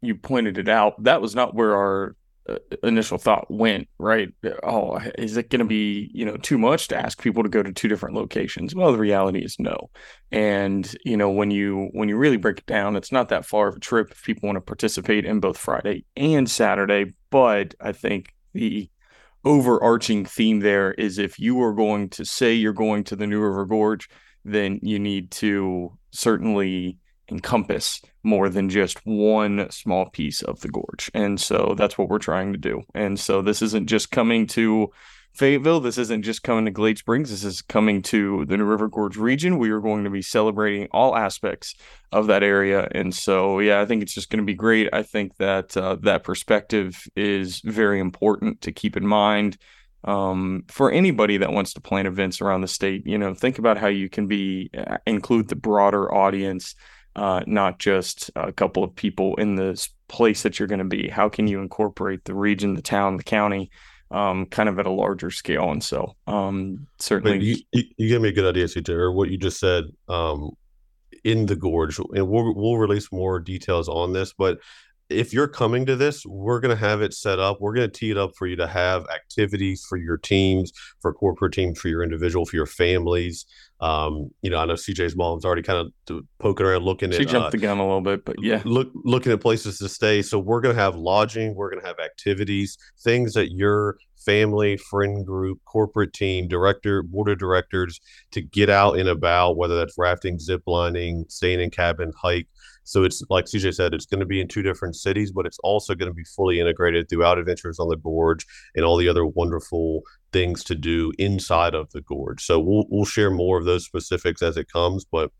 you 0.00 0.14
pointed 0.14 0.56
it 0.56 0.68
out. 0.68 1.04
That 1.04 1.20
was 1.20 1.34
not 1.34 1.54
where 1.54 1.76
our 1.76 2.16
Uh, 2.48 2.56
initial 2.82 3.18
thought 3.18 3.50
went 3.50 3.88
right? 3.98 4.28
Oh 4.62 4.98
is 5.18 5.36
it 5.36 5.50
going 5.50 5.60
to 5.60 5.64
be 5.64 6.10
you 6.14 6.24
know 6.24 6.36
too 6.36 6.58
much 6.58 6.88
to 6.88 6.96
ask 6.96 7.20
people 7.20 7.42
to 7.42 7.48
go 7.48 7.62
to 7.62 7.72
two 7.72 7.88
different 7.88 8.14
locations? 8.14 8.74
Well 8.74 8.92
the 8.92 8.98
reality 8.98 9.44
is 9.44 9.56
no. 9.58 9.90
And 10.30 10.94
you 11.04 11.16
know 11.16 11.30
when 11.30 11.50
you 11.50 11.88
when 11.92 12.08
you 12.08 12.16
really 12.16 12.36
break 12.36 12.58
it 12.58 12.66
down 12.66 12.96
it's 12.96 13.12
not 13.12 13.28
that 13.28 13.46
far 13.46 13.68
of 13.68 13.76
a 13.76 13.80
trip 13.80 14.10
if 14.10 14.22
people 14.22 14.46
want 14.46 14.56
to 14.56 14.60
participate 14.60 15.24
in 15.24 15.40
both 15.40 15.56
friday 15.56 16.04
and 16.16 16.50
saturday 16.50 17.12
but 17.30 17.74
i 17.80 17.92
think 17.92 18.34
the 18.52 18.90
overarching 19.44 20.24
theme 20.24 20.60
there 20.60 20.92
is 20.92 21.18
if 21.18 21.38
you 21.38 21.62
are 21.62 21.72
going 21.72 22.08
to 22.08 22.24
say 22.24 22.52
you're 22.52 22.72
going 22.72 23.04
to 23.04 23.14
the 23.14 23.26
new 23.26 23.40
river 23.40 23.64
gorge 23.64 24.08
then 24.44 24.80
you 24.82 24.98
need 24.98 25.30
to 25.30 25.96
certainly 26.10 26.98
encompass 27.30 28.00
more 28.22 28.48
than 28.48 28.68
just 28.68 29.04
one 29.06 29.70
small 29.70 30.10
piece 30.10 30.42
of 30.42 30.60
the 30.60 30.68
gorge. 30.68 31.10
And 31.14 31.40
so 31.40 31.74
that's 31.76 31.96
what 31.96 32.08
we're 32.08 32.18
trying 32.18 32.52
to 32.52 32.58
do. 32.58 32.82
And 32.94 33.18
so 33.18 33.42
this 33.42 33.62
isn't 33.62 33.88
just 33.88 34.10
coming 34.10 34.46
to 34.48 34.90
Fayetteville. 35.36 35.80
This 35.80 35.98
isn't 35.98 36.22
just 36.22 36.42
coming 36.42 36.64
to 36.64 36.70
Glade 36.70 36.96
Springs. 36.96 37.30
This 37.30 37.44
is 37.44 37.60
coming 37.60 38.00
to 38.02 38.46
the 38.46 38.56
New 38.56 38.64
River 38.64 38.88
Gorge 38.88 39.18
region. 39.18 39.58
We 39.58 39.70
are 39.70 39.80
going 39.80 40.04
to 40.04 40.10
be 40.10 40.22
celebrating 40.22 40.88
all 40.92 41.14
aspects 41.14 41.74
of 42.10 42.28
that 42.28 42.42
area. 42.42 42.88
And 42.92 43.14
so, 43.14 43.58
yeah, 43.58 43.82
I 43.82 43.84
think 43.84 44.02
it's 44.02 44.14
just 44.14 44.30
going 44.30 44.42
to 44.42 44.46
be 44.46 44.54
great. 44.54 44.88
I 44.94 45.02
think 45.02 45.36
that 45.36 45.76
uh, 45.76 45.96
that 46.02 46.24
perspective 46.24 47.06
is 47.14 47.60
very 47.60 48.00
important 48.00 48.62
to 48.62 48.72
keep 48.72 48.96
in 48.96 49.06
mind 49.06 49.58
um, 50.04 50.64
for 50.68 50.90
anybody 50.90 51.36
that 51.36 51.52
wants 51.52 51.74
to 51.74 51.82
plan 51.82 52.06
events 52.06 52.40
around 52.40 52.62
the 52.62 52.68
state. 52.68 53.06
You 53.06 53.18
know, 53.18 53.34
think 53.34 53.58
about 53.58 53.76
how 53.76 53.88
you 53.88 54.08
can 54.08 54.26
be 54.28 54.70
uh, 54.74 54.98
include 55.06 55.48
the 55.48 55.56
broader 55.56 56.12
audience 56.14 56.74
uh, 57.16 57.42
not 57.46 57.78
just 57.78 58.30
a 58.36 58.52
couple 58.52 58.84
of 58.84 58.94
people 58.94 59.34
in 59.36 59.56
this 59.56 59.88
place 60.08 60.42
that 60.42 60.58
you're 60.58 60.68
going 60.68 60.78
to 60.78 60.84
be. 60.84 61.08
How 61.08 61.28
can 61.28 61.46
you 61.46 61.60
incorporate 61.60 62.24
the 62.24 62.34
region, 62.34 62.74
the 62.74 62.82
town, 62.82 63.16
the 63.16 63.24
county, 63.24 63.70
um, 64.10 64.46
kind 64.46 64.68
of 64.68 64.78
at 64.78 64.86
a 64.86 64.90
larger 64.90 65.30
scale? 65.30 65.70
And 65.70 65.82
so, 65.82 66.14
um, 66.26 66.86
certainly, 66.98 67.42
you, 67.72 67.82
you, 67.96 68.08
gave 68.08 68.20
me 68.20 68.28
a 68.28 68.32
good 68.32 68.48
idea, 68.48 68.66
CJ, 68.66 68.90
or 68.90 69.12
what 69.12 69.30
you 69.30 69.38
just 69.38 69.58
said. 69.58 69.84
Um, 70.08 70.50
in 71.24 71.46
the 71.46 71.56
gorge, 71.56 71.98
and 71.98 72.28
we'll 72.28 72.54
we'll 72.54 72.76
release 72.76 73.10
more 73.10 73.40
details 73.40 73.88
on 73.88 74.12
this. 74.12 74.32
But 74.32 74.60
if 75.08 75.32
you're 75.32 75.48
coming 75.48 75.86
to 75.86 75.96
this, 75.96 76.24
we're 76.24 76.60
going 76.60 76.76
to 76.76 76.80
have 76.80 77.02
it 77.02 77.14
set 77.14 77.38
up. 77.38 77.60
We're 77.60 77.74
going 77.74 77.90
to 77.90 77.98
tee 77.98 78.10
it 78.10 78.18
up 78.18 78.32
for 78.36 78.46
you 78.46 78.56
to 78.56 78.66
have 78.66 79.06
activities 79.12 79.84
for 79.88 79.96
your 79.96 80.18
teams, 80.18 80.72
for 81.00 81.12
corporate 81.12 81.52
teams, 81.52 81.80
for 81.80 81.88
your 81.88 82.02
individual, 82.02 82.44
for 82.44 82.56
your 82.56 82.66
families. 82.66 83.46
Um, 83.80 84.30
you 84.40 84.50
know, 84.50 84.58
I 84.58 84.64
know 84.64 84.74
CJ's 84.74 85.16
mom's 85.16 85.44
already 85.44 85.62
kind 85.62 85.92
of 86.08 86.22
poking 86.38 86.66
around, 86.66 86.84
looking 86.84 87.10
she 87.10 87.18
at. 87.18 87.20
She 87.22 87.26
jumped 87.26 87.48
uh, 87.48 87.50
the 87.50 87.58
gun 87.58 87.78
a 87.78 87.82
little 87.82 88.00
bit, 88.00 88.24
but 88.24 88.36
yeah, 88.42 88.62
look 88.64 88.90
looking 89.04 89.32
at 89.32 89.40
places 89.40 89.78
to 89.78 89.88
stay. 89.88 90.22
So 90.22 90.38
we're 90.38 90.60
going 90.60 90.74
to 90.74 90.80
have 90.80 90.96
lodging. 90.96 91.54
We're 91.54 91.70
going 91.70 91.82
to 91.82 91.86
have 91.86 91.98
activities, 91.98 92.78
things 93.02 93.34
that 93.34 93.52
your 93.52 93.98
family, 94.16 94.76
friend 94.76 95.24
group, 95.24 95.60
corporate 95.64 96.12
team, 96.12 96.48
director, 96.48 97.02
board 97.02 97.28
of 97.28 97.38
directors 97.38 98.00
to 98.32 98.42
get 98.42 98.68
out 98.68 98.98
and 98.98 99.08
about, 99.08 99.56
whether 99.56 99.76
that's 99.76 99.96
rafting, 99.96 100.38
zip 100.38 100.62
lining, 100.66 101.24
staying 101.28 101.60
in 101.60 101.70
cabin, 101.70 102.12
hike 102.20 102.48
so 102.86 103.02
it's 103.02 103.20
like 103.28 103.46
CJ 103.46 103.74
said, 103.74 103.94
it's 103.94 104.06
going 104.06 104.20
to 104.20 104.26
be 104.26 104.40
in 104.40 104.46
two 104.46 104.62
different 104.62 104.94
cities, 104.94 105.32
but 105.32 105.44
it's 105.44 105.58
also 105.64 105.92
going 105.96 106.08
to 106.08 106.14
be 106.14 106.22
fully 106.22 106.60
integrated 106.60 107.08
throughout 107.08 107.36
Adventures 107.36 107.80
on 107.80 107.88
the 107.88 107.96
Gorge 107.96 108.46
and 108.76 108.84
all 108.84 108.96
the 108.96 109.08
other 109.08 109.26
wonderful 109.26 110.02
things 110.32 110.62
to 110.64 110.76
do 110.76 111.12
inside 111.18 111.74
of 111.74 111.90
the 111.90 112.00
gorge. 112.02 112.44
So 112.44 112.60
we'll 112.60 112.84
we'll 112.88 113.04
share 113.04 113.30
more 113.30 113.58
of 113.58 113.64
those 113.64 113.84
specifics 113.84 114.40
as 114.40 114.56
it 114.56 114.70
comes. 114.70 115.04
But 115.04 115.32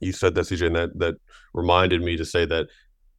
you 0.00 0.12
said 0.12 0.34
that 0.34 0.46
CJ, 0.46 0.68
and 0.68 0.76
that 0.76 0.98
that 0.98 1.16
reminded 1.52 2.02
me 2.02 2.16
to 2.16 2.24
say 2.24 2.46
that 2.46 2.68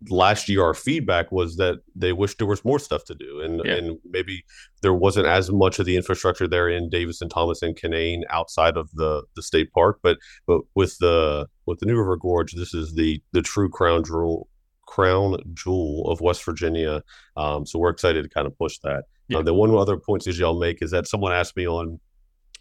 last 0.09 0.47
year 0.47 0.63
our 0.63 0.73
feedback 0.73 1.31
was 1.31 1.57
that 1.57 1.79
they 1.95 2.13
wished 2.13 2.37
there 2.37 2.47
was 2.47 2.63
more 2.63 2.79
stuff 2.79 3.03
to 3.03 3.13
do 3.15 3.41
and 3.41 3.61
yeah. 3.65 3.73
and 3.73 3.97
maybe 4.09 4.43
there 4.81 4.93
wasn't 4.93 5.25
as 5.25 5.51
much 5.51 5.77
of 5.77 5.85
the 5.85 5.97
infrastructure 5.97 6.47
there 6.47 6.69
in 6.69 6.89
Davis 6.89 7.21
and 7.21 7.29
Thomas 7.29 7.61
and 7.61 7.75
Canaan 7.75 8.23
outside 8.29 8.77
of 8.77 8.89
the 8.93 9.23
the 9.35 9.43
state 9.43 9.71
park 9.73 9.99
but 10.01 10.17
but 10.47 10.61
with 10.73 10.97
the 10.99 11.47
with 11.65 11.79
the 11.79 11.85
New 11.85 11.97
River 11.97 12.15
Gorge 12.15 12.53
this 12.53 12.73
is 12.73 12.93
the 12.95 13.21
the 13.33 13.41
true 13.41 13.69
crown 13.69 14.03
jewel 14.05 14.47
crown 14.87 15.37
jewel 15.53 16.09
of 16.09 16.21
West 16.21 16.45
Virginia 16.45 17.03
um, 17.35 17.65
so 17.65 17.77
we're 17.77 17.89
excited 17.89 18.23
to 18.23 18.29
kind 18.29 18.47
of 18.47 18.57
push 18.57 18.79
that 18.79 19.03
yeah. 19.27 19.39
uh, 19.39 19.41
the 19.41 19.53
one 19.53 19.69
other 19.75 19.97
point 19.97 20.23
that 20.23 20.35
y'all 20.35 20.59
make 20.59 20.81
is 20.81 20.91
that 20.91 21.07
someone 21.07 21.33
asked 21.33 21.57
me 21.57 21.67
on 21.67 21.99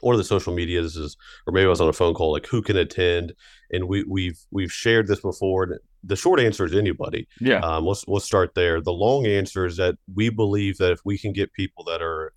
one 0.00 0.14
of 0.14 0.18
the 0.18 0.24
social 0.24 0.54
medias 0.54 0.96
is 0.96 1.16
or 1.46 1.52
maybe 1.52 1.66
I 1.66 1.70
was 1.70 1.80
on 1.80 1.88
a 1.88 1.92
phone 1.92 2.14
call 2.14 2.32
like 2.32 2.46
who 2.46 2.62
can 2.62 2.76
attend 2.76 3.34
and 3.70 3.88
we 3.88 4.04
we've 4.04 4.38
we've 4.50 4.72
shared 4.72 5.06
this 5.06 5.20
before 5.20 5.64
and 5.64 5.74
the 6.04 6.16
short 6.16 6.40
answer 6.40 6.64
is 6.64 6.74
anybody. 6.74 7.26
Yeah. 7.40 7.58
Um, 7.58 7.84
let's 7.84 8.06
let's 8.06 8.24
start 8.24 8.54
there. 8.54 8.80
The 8.80 8.92
long 8.92 9.26
answer 9.26 9.66
is 9.66 9.76
that 9.76 9.96
we 10.14 10.30
believe 10.30 10.78
that 10.78 10.92
if 10.92 11.00
we 11.04 11.18
can 11.18 11.32
get 11.32 11.52
people 11.52 11.84
that 11.84 12.02
are 12.02 12.32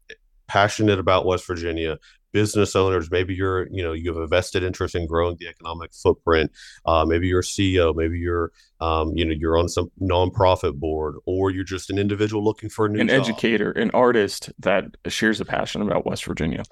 passionate 0.47 0.99
about 0.99 1.25
West 1.25 1.45
Virginia, 1.47 1.97
business 2.33 2.75
owners, 2.75 3.11
maybe 3.11 3.33
you're 3.33 3.67
you 3.71 3.83
know 3.83 3.93
you 3.93 4.11
have 4.11 4.21
a 4.21 4.27
vested 4.27 4.63
interest 4.63 4.95
in 4.95 5.05
growing 5.05 5.37
the 5.39 5.47
economic 5.47 5.93
footprint. 5.93 6.51
Uh, 6.85 7.05
maybe 7.05 7.27
you're 7.27 7.39
a 7.39 7.43
CEO, 7.43 7.95
maybe 7.95 8.17
you're 8.17 8.51
um, 8.79 9.15
you 9.15 9.25
know 9.25 9.33
you're 9.37 9.57
on 9.57 9.69
some 9.69 9.91
nonprofit 10.01 10.75
board, 10.75 11.15
or 11.25 11.51
you're 11.51 11.63
just 11.63 11.89
an 11.89 11.97
individual 11.97 12.43
looking 12.43 12.69
for 12.69 12.85
a 12.85 12.89
new 12.89 12.99
an 12.99 13.07
job. 13.07 13.21
educator, 13.21 13.71
an 13.71 13.91
artist 13.91 14.51
that 14.59 14.85
shares 15.07 15.39
a 15.39 15.45
passion 15.45 15.81
about 15.81 16.05
West 16.05 16.25
Virginia. 16.25 16.63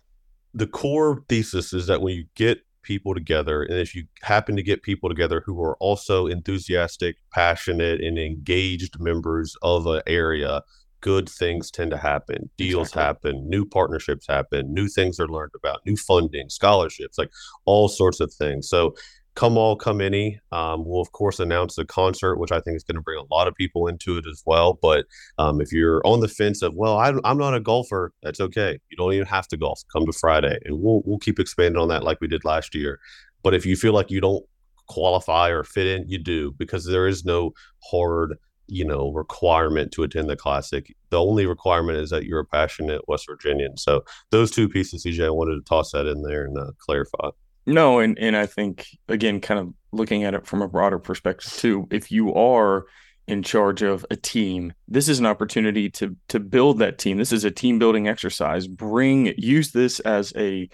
The 0.53 0.67
core 0.67 1.23
thesis 1.29 1.73
is 1.73 1.87
that 1.87 2.01
when 2.01 2.15
you 2.15 2.25
get 2.35 2.61
people 2.81 3.13
together 3.13 3.63
and 3.63 3.77
if 3.77 3.93
you 3.93 4.05
happen 4.23 4.55
to 4.55 4.63
get 4.63 4.81
people 4.81 5.09
together 5.09 5.43
who 5.45 5.61
are 5.61 5.75
also 5.77 6.27
enthusiastic 6.27 7.17
passionate 7.31 8.01
and 8.01 8.17
engaged 8.17 8.99
members 8.99 9.55
of 9.61 9.85
an 9.85 10.01
area 10.07 10.63
good 11.01 11.29
things 11.29 11.71
tend 11.71 11.91
to 11.91 11.97
happen 11.97 12.49
deals 12.57 12.89
exactly. 12.89 13.31
happen 13.31 13.49
new 13.49 13.65
partnerships 13.65 14.25
happen 14.27 14.73
new 14.73 14.87
things 14.87 15.19
are 15.19 15.27
learned 15.27 15.51
about 15.55 15.79
new 15.85 15.95
funding 15.95 16.49
scholarships 16.49 17.17
like 17.17 17.29
all 17.65 17.87
sorts 17.87 18.19
of 18.19 18.33
things 18.33 18.67
so 18.67 18.93
come 19.39 19.57
all 19.57 19.77
come 19.77 20.01
any 20.01 20.37
um, 20.51 20.83
we'll 20.85 20.99
of 20.99 21.13
course 21.13 21.39
announce 21.39 21.75
the 21.75 21.85
concert 21.85 22.35
which 22.35 22.51
i 22.51 22.59
think 22.59 22.75
is 22.75 22.83
going 22.83 22.97
to 22.97 23.01
bring 23.01 23.17
a 23.17 23.33
lot 23.33 23.47
of 23.47 23.55
people 23.55 23.87
into 23.87 24.17
it 24.17 24.25
as 24.29 24.43
well 24.45 24.77
but 24.81 25.05
um, 25.37 25.61
if 25.61 25.71
you're 25.71 26.01
on 26.05 26.19
the 26.19 26.27
fence 26.27 26.61
of 26.61 26.73
well 26.75 26.97
I, 26.97 27.13
am 27.23 27.37
not 27.37 27.53
a 27.53 27.61
golfer 27.61 28.11
that's 28.21 28.41
okay 28.41 28.77
you 28.89 28.97
don't 28.97 29.13
even 29.13 29.25
have 29.27 29.47
to 29.47 29.55
golf 29.55 29.81
come 29.93 30.05
to 30.05 30.11
friday 30.11 30.59
and 30.65 30.81
we'll, 30.81 31.03
we'll 31.05 31.19
keep 31.19 31.39
expanding 31.39 31.81
on 31.81 31.87
that 31.87 32.03
like 32.03 32.19
we 32.19 32.27
did 32.27 32.43
last 32.43 32.75
year 32.75 32.99
but 33.41 33.53
if 33.53 33.65
you 33.65 33.77
feel 33.77 33.93
like 33.93 34.11
you 34.11 34.19
don't 34.19 34.43
qualify 34.87 35.47
or 35.47 35.63
fit 35.63 35.87
in 35.87 36.09
you 36.09 36.17
do 36.17 36.51
because 36.57 36.85
there 36.85 37.07
is 37.07 37.23
no 37.23 37.53
hard 37.89 38.35
you 38.67 38.83
know 38.83 39.09
requirement 39.13 39.93
to 39.93 40.03
attend 40.03 40.29
the 40.29 40.35
classic 40.35 40.93
the 41.11 41.21
only 41.21 41.45
requirement 41.45 41.97
is 41.97 42.09
that 42.09 42.25
you're 42.25 42.41
a 42.41 42.45
passionate 42.45 43.07
west 43.07 43.25
virginian 43.25 43.77
so 43.77 44.03
those 44.31 44.51
two 44.51 44.67
pieces 44.67 45.05
cj 45.05 45.25
i 45.25 45.29
wanted 45.29 45.55
to 45.55 45.61
toss 45.61 45.93
that 45.93 46.07
in 46.07 46.23
there 46.23 46.43
and 46.43 46.57
uh, 46.57 46.71
clarify 46.77 47.29
no, 47.65 47.99
and 47.99 48.17
and 48.19 48.35
I 48.35 48.45
think 48.45 48.87
again, 49.07 49.41
kind 49.41 49.59
of 49.59 49.73
looking 49.91 50.23
at 50.23 50.33
it 50.33 50.45
from 50.45 50.61
a 50.61 50.67
broader 50.67 50.99
perspective 50.99 51.51
too. 51.53 51.87
If 51.91 52.11
you 52.11 52.33
are 52.33 52.85
in 53.27 53.43
charge 53.43 53.81
of 53.81 54.05
a 54.09 54.15
team, 54.15 54.73
this 54.87 55.07
is 55.07 55.19
an 55.19 55.25
opportunity 55.25 55.89
to 55.91 56.15
to 56.29 56.39
build 56.39 56.79
that 56.79 56.97
team. 56.97 57.17
This 57.17 57.31
is 57.31 57.45
a 57.45 57.51
team 57.51 57.79
building 57.79 58.07
exercise. 58.07 58.67
Bring 58.67 59.33
use 59.37 59.71
this 59.71 59.99
as 60.01 60.33
a 60.35 60.69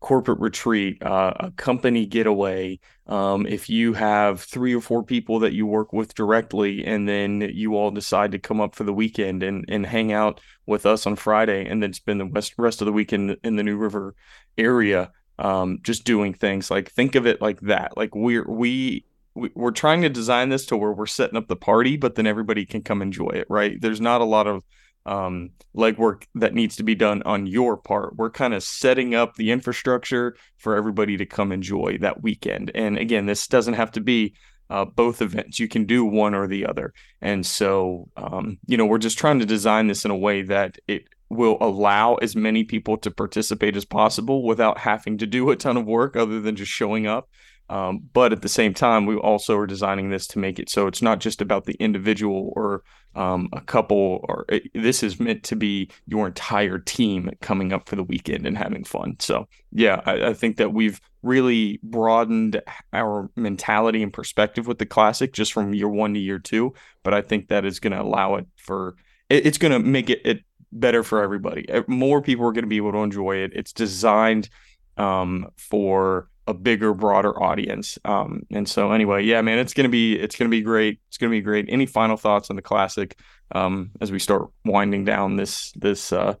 corporate 0.00 0.40
retreat, 0.40 1.02
uh, 1.02 1.34
a 1.38 1.50
company 1.52 2.06
getaway. 2.06 2.80
Um, 3.06 3.46
if 3.46 3.68
you 3.68 3.92
have 3.92 4.40
three 4.40 4.74
or 4.74 4.80
four 4.80 5.04
people 5.04 5.40
that 5.40 5.52
you 5.52 5.66
work 5.66 5.92
with 5.92 6.14
directly, 6.14 6.84
and 6.84 7.08
then 7.08 7.42
you 7.52 7.76
all 7.76 7.90
decide 7.90 8.32
to 8.32 8.38
come 8.38 8.60
up 8.60 8.74
for 8.74 8.84
the 8.84 8.94
weekend 8.94 9.42
and 9.42 9.64
and 9.68 9.86
hang 9.86 10.12
out 10.12 10.40
with 10.66 10.86
us 10.86 11.06
on 11.06 11.16
Friday, 11.16 11.66
and 11.66 11.82
then 11.82 11.92
spend 11.92 12.20
the 12.20 12.26
rest 12.26 12.54
rest 12.58 12.80
of 12.80 12.86
the 12.86 12.92
weekend 12.92 13.36
in 13.44 13.56
the 13.56 13.62
New 13.62 13.76
River 13.76 14.14
area 14.58 15.12
um, 15.40 15.78
just 15.82 16.04
doing 16.04 16.34
things 16.34 16.70
like 16.70 16.90
think 16.92 17.14
of 17.14 17.26
it 17.26 17.40
like 17.40 17.60
that 17.60 17.96
like 17.96 18.14
we're 18.14 18.48
we, 18.48 19.04
we 19.34 19.50
we're 19.54 19.70
trying 19.70 20.02
to 20.02 20.08
design 20.08 20.48
this 20.48 20.66
to 20.66 20.76
where 20.76 20.92
we're 20.92 21.06
setting 21.06 21.36
up 21.36 21.48
the 21.48 21.56
party 21.56 21.96
but 21.96 22.14
then 22.14 22.26
everybody 22.26 22.66
can 22.66 22.82
come 22.82 23.02
enjoy 23.02 23.30
it 23.30 23.46
right 23.48 23.80
there's 23.80 24.00
not 24.00 24.20
a 24.20 24.24
lot 24.24 24.46
of 24.46 24.62
um, 25.06 25.50
legwork 25.74 26.24
that 26.34 26.52
needs 26.52 26.76
to 26.76 26.82
be 26.82 26.94
done 26.94 27.22
on 27.22 27.46
your 27.46 27.76
part 27.76 28.16
we're 28.16 28.30
kind 28.30 28.52
of 28.52 28.62
setting 28.62 29.14
up 29.14 29.34
the 29.36 29.50
infrastructure 29.50 30.36
for 30.58 30.76
everybody 30.76 31.16
to 31.16 31.24
come 31.24 31.52
enjoy 31.52 31.96
that 32.00 32.22
weekend 32.22 32.70
and 32.74 32.98
again 32.98 33.24
this 33.26 33.46
doesn't 33.46 33.74
have 33.74 33.90
to 33.90 34.00
be 34.00 34.34
uh, 34.70 34.84
both 34.84 35.20
events. 35.20 35.58
You 35.58 35.68
can 35.68 35.84
do 35.84 36.04
one 36.04 36.32
or 36.32 36.46
the 36.46 36.64
other. 36.64 36.94
And 37.20 37.44
so, 37.44 38.08
um, 38.16 38.58
you 38.66 38.76
know, 38.76 38.86
we're 38.86 38.98
just 38.98 39.18
trying 39.18 39.40
to 39.40 39.44
design 39.46 39.88
this 39.88 40.04
in 40.04 40.12
a 40.12 40.16
way 40.16 40.42
that 40.42 40.78
it 40.86 41.08
will 41.30 41.56
allow 41.60 42.16
as 42.16 42.36
many 42.36 42.64
people 42.64 42.96
to 42.98 43.10
participate 43.10 43.76
as 43.76 43.84
possible 43.84 44.42
without 44.42 44.78
having 44.78 45.16
to 45.18 45.26
do 45.26 45.50
a 45.50 45.56
ton 45.56 45.76
of 45.76 45.86
work 45.86 46.16
other 46.16 46.40
than 46.40 46.56
just 46.56 46.72
showing 46.72 47.06
up. 47.06 47.28
Um, 47.70 48.00
but 48.12 48.32
at 48.32 48.42
the 48.42 48.48
same 48.48 48.74
time, 48.74 49.06
we 49.06 49.14
also 49.14 49.56
are 49.56 49.66
designing 49.66 50.10
this 50.10 50.26
to 50.28 50.40
make 50.40 50.58
it 50.58 50.68
so 50.68 50.88
it's 50.88 51.02
not 51.02 51.20
just 51.20 51.40
about 51.40 51.66
the 51.66 51.74
individual 51.74 52.52
or 52.56 52.82
um, 53.14 53.48
a 53.52 53.60
couple, 53.60 54.24
or 54.28 54.44
it, 54.48 54.64
this 54.74 55.04
is 55.04 55.20
meant 55.20 55.44
to 55.44 55.56
be 55.56 55.88
your 56.06 56.26
entire 56.26 56.78
team 56.78 57.30
coming 57.40 57.72
up 57.72 57.88
for 57.88 57.94
the 57.94 58.02
weekend 58.02 58.44
and 58.44 58.58
having 58.58 58.82
fun. 58.82 59.16
So, 59.20 59.46
yeah, 59.70 60.00
I, 60.04 60.26
I 60.26 60.34
think 60.34 60.56
that 60.56 60.72
we've 60.72 61.00
really 61.22 61.78
broadened 61.82 62.60
our 62.92 63.30
mentality 63.36 64.02
and 64.02 64.12
perspective 64.12 64.66
with 64.66 64.78
the 64.78 64.86
classic 64.86 65.32
just 65.32 65.52
from 65.52 65.72
year 65.72 65.88
one 65.88 66.14
to 66.14 66.20
year 66.20 66.40
two. 66.40 66.74
But 67.04 67.14
I 67.14 67.22
think 67.22 67.48
that 67.48 67.64
is 67.64 67.78
going 67.78 67.92
to 67.92 68.02
allow 68.02 68.34
it 68.36 68.46
for 68.56 68.96
it, 69.28 69.46
it's 69.46 69.58
going 69.58 69.72
to 69.72 69.78
make 69.78 70.10
it, 70.10 70.20
it 70.24 70.44
better 70.72 71.02
for 71.02 71.22
everybody. 71.22 71.66
More 71.86 72.22
people 72.22 72.46
are 72.46 72.52
going 72.52 72.64
to 72.64 72.68
be 72.68 72.76
able 72.76 72.92
to 72.92 72.98
enjoy 72.98 73.36
it. 73.36 73.52
It's 73.54 73.72
designed 73.72 74.48
um, 74.96 75.48
for 75.56 76.28
a 76.46 76.54
bigger, 76.54 76.94
broader 76.94 77.40
audience. 77.42 77.98
Um, 78.04 78.42
and 78.50 78.68
so, 78.68 78.92
anyway, 78.92 79.24
yeah, 79.24 79.40
man, 79.40 79.58
it's 79.58 79.72
gonna 79.72 79.88
be 79.88 80.18
it's 80.18 80.36
gonna 80.36 80.50
be 80.50 80.62
great. 80.62 81.00
It's 81.08 81.16
gonna 81.16 81.30
be 81.30 81.40
great. 81.40 81.66
Any 81.68 81.86
final 81.86 82.16
thoughts 82.16 82.50
on 82.50 82.56
the 82.56 82.62
classic 82.62 83.18
um, 83.52 83.90
as 84.00 84.10
we 84.10 84.18
start 84.18 84.48
winding 84.64 85.04
down 85.04 85.36
this 85.36 85.72
this 85.72 86.12
uh, 86.12 86.34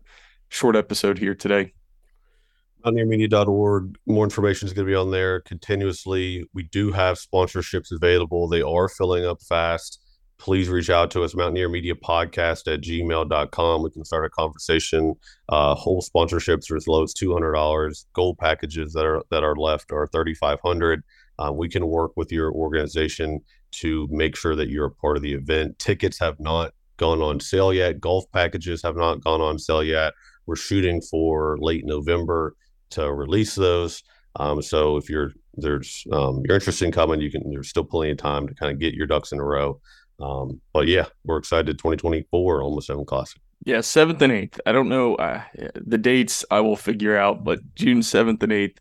short 0.48 0.76
episode 0.76 1.18
here 1.18 1.34
today? 1.34 1.72
Mountaineermedia.org. 2.84 3.98
More 4.06 4.24
information 4.24 4.66
is 4.66 4.72
going 4.72 4.86
to 4.86 4.90
be 4.90 4.96
on 4.96 5.10
there 5.10 5.40
continuously. 5.40 6.48
We 6.54 6.62
do 6.62 6.92
have 6.92 7.18
sponsorships 7.18 7.92
available. 7.92 8.48
They 8.48 8.62
are 8.62 8.88
filling 8.88 9.26
up 9.26 9.42
fast 9.42 10.00
please 10.40 10.70
reach 10.70 10.90
out 10.90 11.10
to 11.10 11.22
us, 11.22 11.34
Mountaineer 11.34 11.68
Media 11.68 11.94
Podcast 11.94 12.72
at 12.72 12.80
gmail.com. 12.80 13.82
We 13.82 13.90
can 13.90 14.04
start 14.04 14.24
a 14.24 14.30
conversation. 14.30 15.14
Uh, 15.50 15.74
hole 15.74 16.02
sponsorships 16.02 16.70
are 16.70 16.76
as 16.76 16.88
low 16.88 17.02
as 17.04 17.14
$200. 17.14 18.04
Gold 18.14 18.38
packages 18.38 18.94
that 18.94 19.04
are 19.04 19.22
that 19.30 19.44
are 19.44 19.54
left 19.54 19.92
are 19.92 20.06
3500 20.06 21.02
uh, 21.38 21.52
We 21.52 21.68
can 21.68 21.86
work 21.86 22.12
with 22.16 22.32
your 22.32 22.52
organization 22.52 23.40
to 23.72 24.08
make 24.10 24.34
sure 24.34 24.56
that 24.56 24.70
you're 24.70 24.86
a 24.86 24.90
part 24.90 25.16
of 25.16 25.22
the 25.22 25.34
event. 25.34 25.78
Tickets 25.78 26.18
have 26.18 26.40
not 26.40 26.72
gone 26.96 27.20
on 27.20 27.38
sale 27.38 27.72
yet. 27.72 28.00
Golf 28.00 28.24
packages 28.32 28.82
have 28.82 28.96
not 28.96 29.22
gone 29.22 29.40
on 29.40 29.58
sale 29.58 29.84
yet. 29.84 30.14
We're 30.46 30.56
shooting 30.56 31.00
for 31.02 31.58
late 31.60 31.84
November 31.84 32.56
to 32.90 33.12
release 33.12 33.54
those. 33.54 34.02
Um, 34.36 34.62
so 34.62 34.96
if 34.96 35.10
you're 35.10 35.32
there's 35.54 36.04
um, 36.12 36.42
you're 36.44 36.56
interested 36.56 36.86
in 36.86 36.92
coming, 36.92 37.20
you 37.20 37.30
can. 37.30 37.48
There's 37.50 37.68
still 37.68 37.84
plenty 37.84 38.12
of 38.12 38.18
time 38.18 38.46
to 38.46 38.54
kind 38.54 38.72
of 38.72 38.78
get 38.78 38.94
your 38.94 39.06
ducks 39.06 39.32
in 39.32 39.40
a 39.40 39.44
row. 39.44 39.80
Um, 40.20 40.60
but 40.72 40.86
yeah, 40.86 41.06
we're 41.24 41.38
excited. 41.38 41.78
2024 41.78 42.62
Almost 42.62 42.88
Heaven 42.88 43.04
classic. 43.04 43.40
Yeah, 43.64 43.82
seventh 43.82 44.22
and 44.22 44.32
eighth. 44.32 44.60
I 44.64 44.72
don't 44.72 44.88
know 44.88 45.16
uh, 45.16 45.42
the 45.74 45.98
dates. 45.98 46.44
I 46.50 46.60
will 46.60 46.76
figure 46.76 47.16
out, 47.16 47.44
but 47.44 47.60
June 47.74 48.02
seventh 48.02 48.42
and 48.42 48.52
eighth 48.52 48.80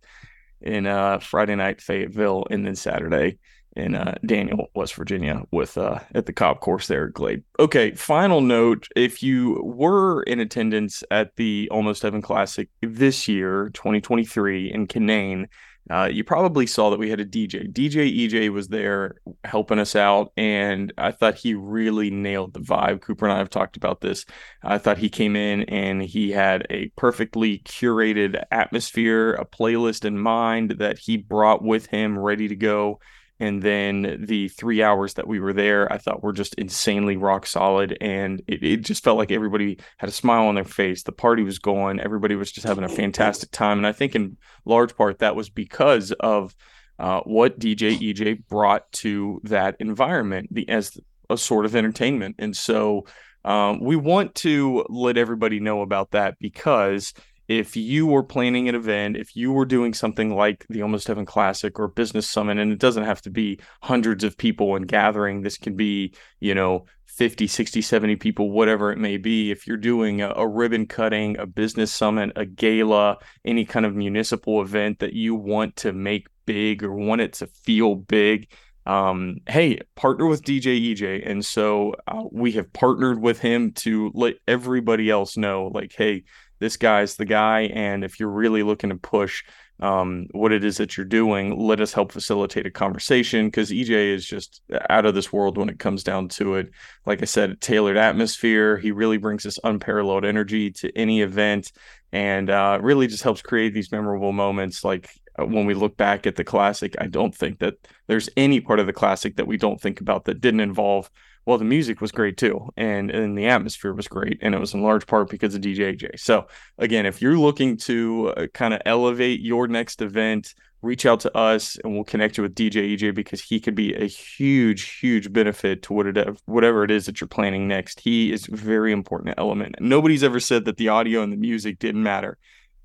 in 0.62 0.88
uh, 0.88 1.19
Friday 1.19 1.55
night 1.55 1.81
Fayetteville, 1.81 2.46
and 2.50 2.65
then 2.65 2.75
Saturday 2.75 3.39
in 3.75 3.96
uh, 3.96 4.15
Daniel, 4.25 4.67
West 4.74 4.96
Virginia, 4.96 5.43
with 5.51 5.77
uh, 5.77 6.00
at 6.15 6.25
the 6.25 6.34
Cobb 6.34 6.60
course 6.60 6.88
there 6.88 7.08
at 7.08 7.13
Glade. 7.13 7.43
Okay, 7.60 7.91
final 7.93 8.39
note: 8.39 8.88
if 8.96 9.22
you 9.22 9.62
were 9.63 10.24
in 10.24 10.39
attendance 10.39 11.03
at 11.12 11.36
the 11.36 11.67
Almost 11.72 12.03
Heaven 12.03 12.22
Classic 12.22 12.69
this 12.81 13.27
year, 13.27 13.69
2023, 13.74 14.72
in 14.72 14.88
Canaan, 14.88 15.48
uh, 15.89 16.10
you 16.12 16.24
probably 16.24 16.67
saw 16.67 16.89
that 16.91 17.00
we 17.00 17.10
had 17.10 17.19
a 17.19 17.25
DJ. 17.25 17.72
DJ 17.72 18.15
EJ 18.15 18.50
was 18.50 18.67
there 18.67 19.15
helping 19.43 19.79
us 19.79 19.96
out, 19.96 20.31
and 20.38 20.93
I 20.98 21.12
thought 21.12 21.36
he 21.36 21.55
really 21.55 22.12
nailed 22.12 22.53
the 22.53 22.60
vibe. 22.60 23.01
Cooper 23.01 23.25
and 23.25 23.34
I 23.34 23.39
have 23.39 23.50
talked 23.50 23.75
about 23.75 24.01
this. 24.01 24.25
I 24.63 24.77
thought 24.77 25.00
he 25.00 25.10
came 25.10 25.36
in 25.36 25.63
and 25.63 26.01
he 26.01 26.31
had 26.31 26.67
a 26.69 26.89
perfectly 26.96 27.60
curated 27.60 28.43
atmosphere, 28.51 29.34
a 29.34 29.46
playlist 29.46 30.05
in 30.05 30.19
mind 30.19 30.75
that 30.77 31.00
he 31.00 31.17
brought 31.17 31.63
with 31.63 31.88
him 31.88 32.19
ready 32.19 32.48
to 32.48 32.55
go. 32.55 33.00
And 33.39 33.62
then 33.62 34.25
the 34.27 34.50
three 34.50 34.84
hours 34.84 35.13
that 35.13 35.27
we 35.27 35.39
were 35.39 35.53
there, 35.53 35.91
I 35.91 35.98
thought 35.98 36.22
were 36.22 36.34
just 36.34 36.55
insanely 36.55 37.15
rock 37.15 37.46
solid. 37.46 37.98
And 38.01 38.41
it, 38.48 38.63
it 38.63 38.77
just 38.81 39.03
felt 39.03 39.17
like 39.17 39.31
everybody 39.31 39.79
had 39.98 40.10
a 40.10 40.13
smile 40.13 40.48
on 40.48 40.55
their 40.55 40.65
face. 40.65 41.03
The 41.03 41.12
party 41.13 41.43
was 41.43 41.58
going, 41.58 42.00
everybody 42.00 42.36
was 42.36 42.51
just 42.51 42.67
having 42.67 42.84
a 42.84 42.89
fantastic 42.89 43.51
time. 43.51 43.77
And 43.77 43.88
I 43.88 43.93
think 43.93 44.15
in 44.15 44.38
large 44.65 44.96
part 44.96 45.19
that 45.19 45.36
was 45.36 45.50
because 45.50 46.12
of 46.19 46.53
uh, 47.00 47.22
what 47.22 47.60
DJ 47.60 47.98
EJ 47.98 48.46
brought 48.48 48.91
to 48.91 49.39
that 49.46 49.77
environment 49.79 50.50
the, 50.51 50.67
as 50.67 50.98
a 51.29 51.38
sort 51.38 51.65
of 51.65 51.75
entertainment. 51.75 52.36
And 52.39 52.55
so 52.55 53.05
um, 53.46 53.79
we 53.79 53.96
want 53.96 54.36
to 54.36 54.86
let 54.89 55.17
everybody 55.17 55.60
know 55.60 55.81
about 55.81 56.12
that 56.12 56.38
because 56.39 57.13
if 57.49 57.75
you 57.75 58.05
were 58.05 58.21
planning 58.21 58.69
an 58.69 58.75
event, 58.75 59.17
if 59.17 59.35
you 59.35 59.51
were 59.51 59.65
doing 59.65 59.91
something 59.91 60.35
like 60.35 60.67
the 60.69 60.83
Almost 60.83 61.07
Heaven 61.07 61.25
Classic 61.25 61.79
or 61.79 61.87
Business 61.87 62.29
Summit, 62.29 62.59
and 62.59 62.71
it 62.71 62.77
doesn't 62.77 63.05
have 63.05 63.23
to 63.23 63.31
be 63.31 63.59
hundreds 63.81 64.23
of 64.23 64.37
people 64.37 64.75
and 64.75 64.87
gathering, 64.87 65.41
this 65.41 65.57
can 65.57 65.75
be, 65.75 66.13
you 66.39 66.53
know, 66.53 66.85
50, 67.07 67.47
60, 67.47 67.81
70 67.81 68.15
people, 68.17 68.51
whatever 68.51 68.91
it 68.91 68.99
may 68.99 69.17
be. 69.17 69.49
If 69.49 69.65
you're 69.65 69.77
doing 69.77 70.21
a, 70.21 70.29
a 70.35 70.47
ribbon 70.47 70.85
cutting, 70.85 71.39
a 71.39 71.47
business 71.47 71.91
summit, 71.91 72.31
a 72.35 72.45
gala, 72.45 73.17
any 73.43 73.65
kind 73.65 73.85
of 73.87 73.95
municipal 73.95 74.61
event 74.61 74.99
that 74.99 75.13
you 75.13 75.33
want 75.33 75.75
to 75.77 75.91
make 75.91 76.27
big 76.45 76.83
or 76.83 76.93
want 76.93 77.21
it 77.21 77.33
to 77.33 77.47
feel 77.47 77.95
big, 77.95 78.47
um, 78.85 79.37
hey, 79.47 79.79
partner 79.95 80.27
with 80.27 80.43
DJ 80.43 80.93
EJ. 80.93 81.29
And 81.29 81.43
so 81.43 81.95
uh, 82.07 82.23
we 82.31 82.51
have 82.53 82.71
partnered 82.73 83.19
with 83.19 83.39
him 83.39 83.71
to 83.73 84.11
let 84.13 84.35
everybody 84.47 85.09
else 85.09 85.35
know, 85.35 85.71
like, 85.73 85.93
hey, 85.95 86.23
this 86.59 86.77
guy's 86.77 87.15
the 87.15 87.25
guy. 87.25 87.61
And 87.73 88.03
if 88.03 88.19
you're 88.19 88.29
really 88.29 88.63
looking 88.63 88.89
to 88.89 88.95
push 88.95 89.43
um, 89.81 90.27
what 90.31 90.51
it 90.51 90.63
is 90.63 90.77
that 90.77 90.97
you're 90.97 91.05
doing, 91.05 91.57
let 91.57 91.79
us 91.79 91.93
help 91.93 92.11
facilitate 92.11 92.65
a 92.65 92.71
conversation 92.71 93.47
because 93.47 93.71
EJ 93.71 94.13
is 94.13 94.25
just 94.25 94.61
out 94.89 95.05
of 95.05 95.15
this 95.15 95.31
world 95.31 95.57
when 95.57 95.69
it 95.69 95.79
comes 95.79 96.03
down 96.03 96.27
to 96.29 96.55
it. 96.55 96.71
Like 97.05 97.21
I 97.21 97.25
said, 97.25 97.61
tailored 97.61 97.97
atmosphere. 97.97 98.77
He 98.77 98.91
really 98.91 99.17
brings 99.17 99.43
this 99.43 99.59
unparalleled 99.63 100.25
energy 100.25 100.71
to 100.71 100.95
any 100.97 101.21
event 101.21 101.71
and 102.11 102.49
uh, 102.49 102.79
really 102.81 103.07
just 103.07 103.23
helps 103.23 103.41
create 103.41 103.73
these 103.73 103.91
memorable 103.91 104.33
moments. 104.33 104.83
Like 104.83 105.09
uh, 105.39 105.45
when 105.45 105.65
we 105.65 105.73
look 105.73 105.95
back 105.95 106.27
at 106.27 106.35
the 106.35 106.43
classic, 106.43 106.95
I 106.99 107.07
don't 107.07 107.33
think 107.33 107.59
that 107.59 107.75
there's 108.07 108.29
any 108.35 108.59
part 108.59 108.79
of 108.79 108.85
the 108.85 108.93
classic 108.93 109.37
that 109.37 109.47
we 109.47 109.57
don't 109.57 109.79
think 109.79 110.01
about 110.01 110.25
that 110.25 110.41
didn't 110.41 110.59
involve 110.59 111.09
well, 111.46 111.58
the 111.58 111.65
music 111.65 112.01
was 112.01 112.12
great 112.12 112.38
too, 112.38 112.69
and 112.77 113.10
and 113.10 113.38
the 113.38 113.48
atmosphere 113.48 113.93
was 113.93 114.08
great, 114.08 114.39
and 114.41 114.53
it 114.53 114.60
was 114.60 114.74
in 114.74 114.81
large 114.81 115.08
part 115.08 115.29
because 115.29 115.55
of 115.55 115.62
DJ 115.62 115.96
EJ. 115.96 116.19
So 116.19 116.48
again, 116.77 117.05
if 117.05 117.22
you're 117.22 117.38
looking 117.38 117.77
to 117.77 118.34
uh, 118.38 118.48
kind 118.53 118.74
of 118.74 118.81
elevate 118.86 119.39
your 119.41 119.67
next 119.67 120.01
event, 120.01 120.53
reach 120.81 121.05
out 121.05 121.22
to 121.22 121.38
us, 121.38 121.77
and 121.84 121.93
we'll 121.93 122.03
connect 122.03 122.38
you 122.38 122.43
with 122.43 122.55
DJ 122.55 122.96
EJ 122.96 123.15
because 123.15 123.41
he 123.41 123.60
could 123.60 123.75
be 123.75 123.93
a 123.93 124.05
huge, 124.05 124.98
huge 125.00 125.32
benefit 125.34 125.82
to 125.84 125.93
what 125.93 126.08
it, 126.08 126.41
whatever 126.45 126.84
it 126.84 126.91
is 126.91 127.06
that 127.06 127.19
you're 127.19 127.28
planning 127.28 127.67
next. 127.67 127.99
He 127.99 128.32
is 128.32 128.47
a 128.47 128.56
very 128.56 128.91
important 128.91 129.36
element. 129.38 129.75
Nobody's 129.80 130.23
ever 130.23 130.39
said 130.39 130.65
that 130.65 130.78
the 130.78 130.89
audio 130.89 131.23
and 131.23 131.32
the 131.34 131.38
music 131.38 131.80
didn't 131.80 132.04
matter, 132.04 132.38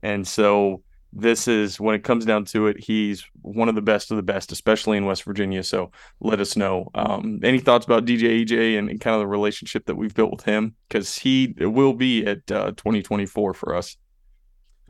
and 0.03 0.27
so 0.27 0.83
this 1.15 1.47
is 1.47 1.79
when 1.79 1.95
it 1.95 2.03
comes 2.03 2.25
down 2.25 2.45
to 2.47 2.67
it, 2.67 2.83
he's 2.83 3.25
one 3.43 3.69
of 3.69 3.77
the 3.77 3.83
best 3.83 4.11
of 4.11 4.17
the 4.17 4.23
best, 4.23 4.51
especially 4.51 4.97
in 4.97 5.07
West 5.07 5.23
Virginia. 5.23 5.63
So 5.63 5.93
let 6.21 6.41
us 6.41 6.57
know. 6.57 6.91
Um, 6.95 7.39
any 7.45 7.61
thoughts 7.61 7.87
about 7.87 8.05
DJ 8.05 8.45
EJ 8.45 8.79
and, 8.79 9.01
kind 9.01 9.15
of 9.15 9.21
the 9.21 9.27
relationship 9.27 9.87
that 9.87 9.95
we've 9.95 10.15
built 10.15 10.33
with 10.33 10.45
him? 10.45 10.75
Because 10.89 11.17
he 11.17 11.55
will 11.59 11.95
be 11.95 12.27
at 12.27 12.51
uh, 12.51 12.73
2024 12.73 13.55
for 13.55 13.77
us. 13.77 13.97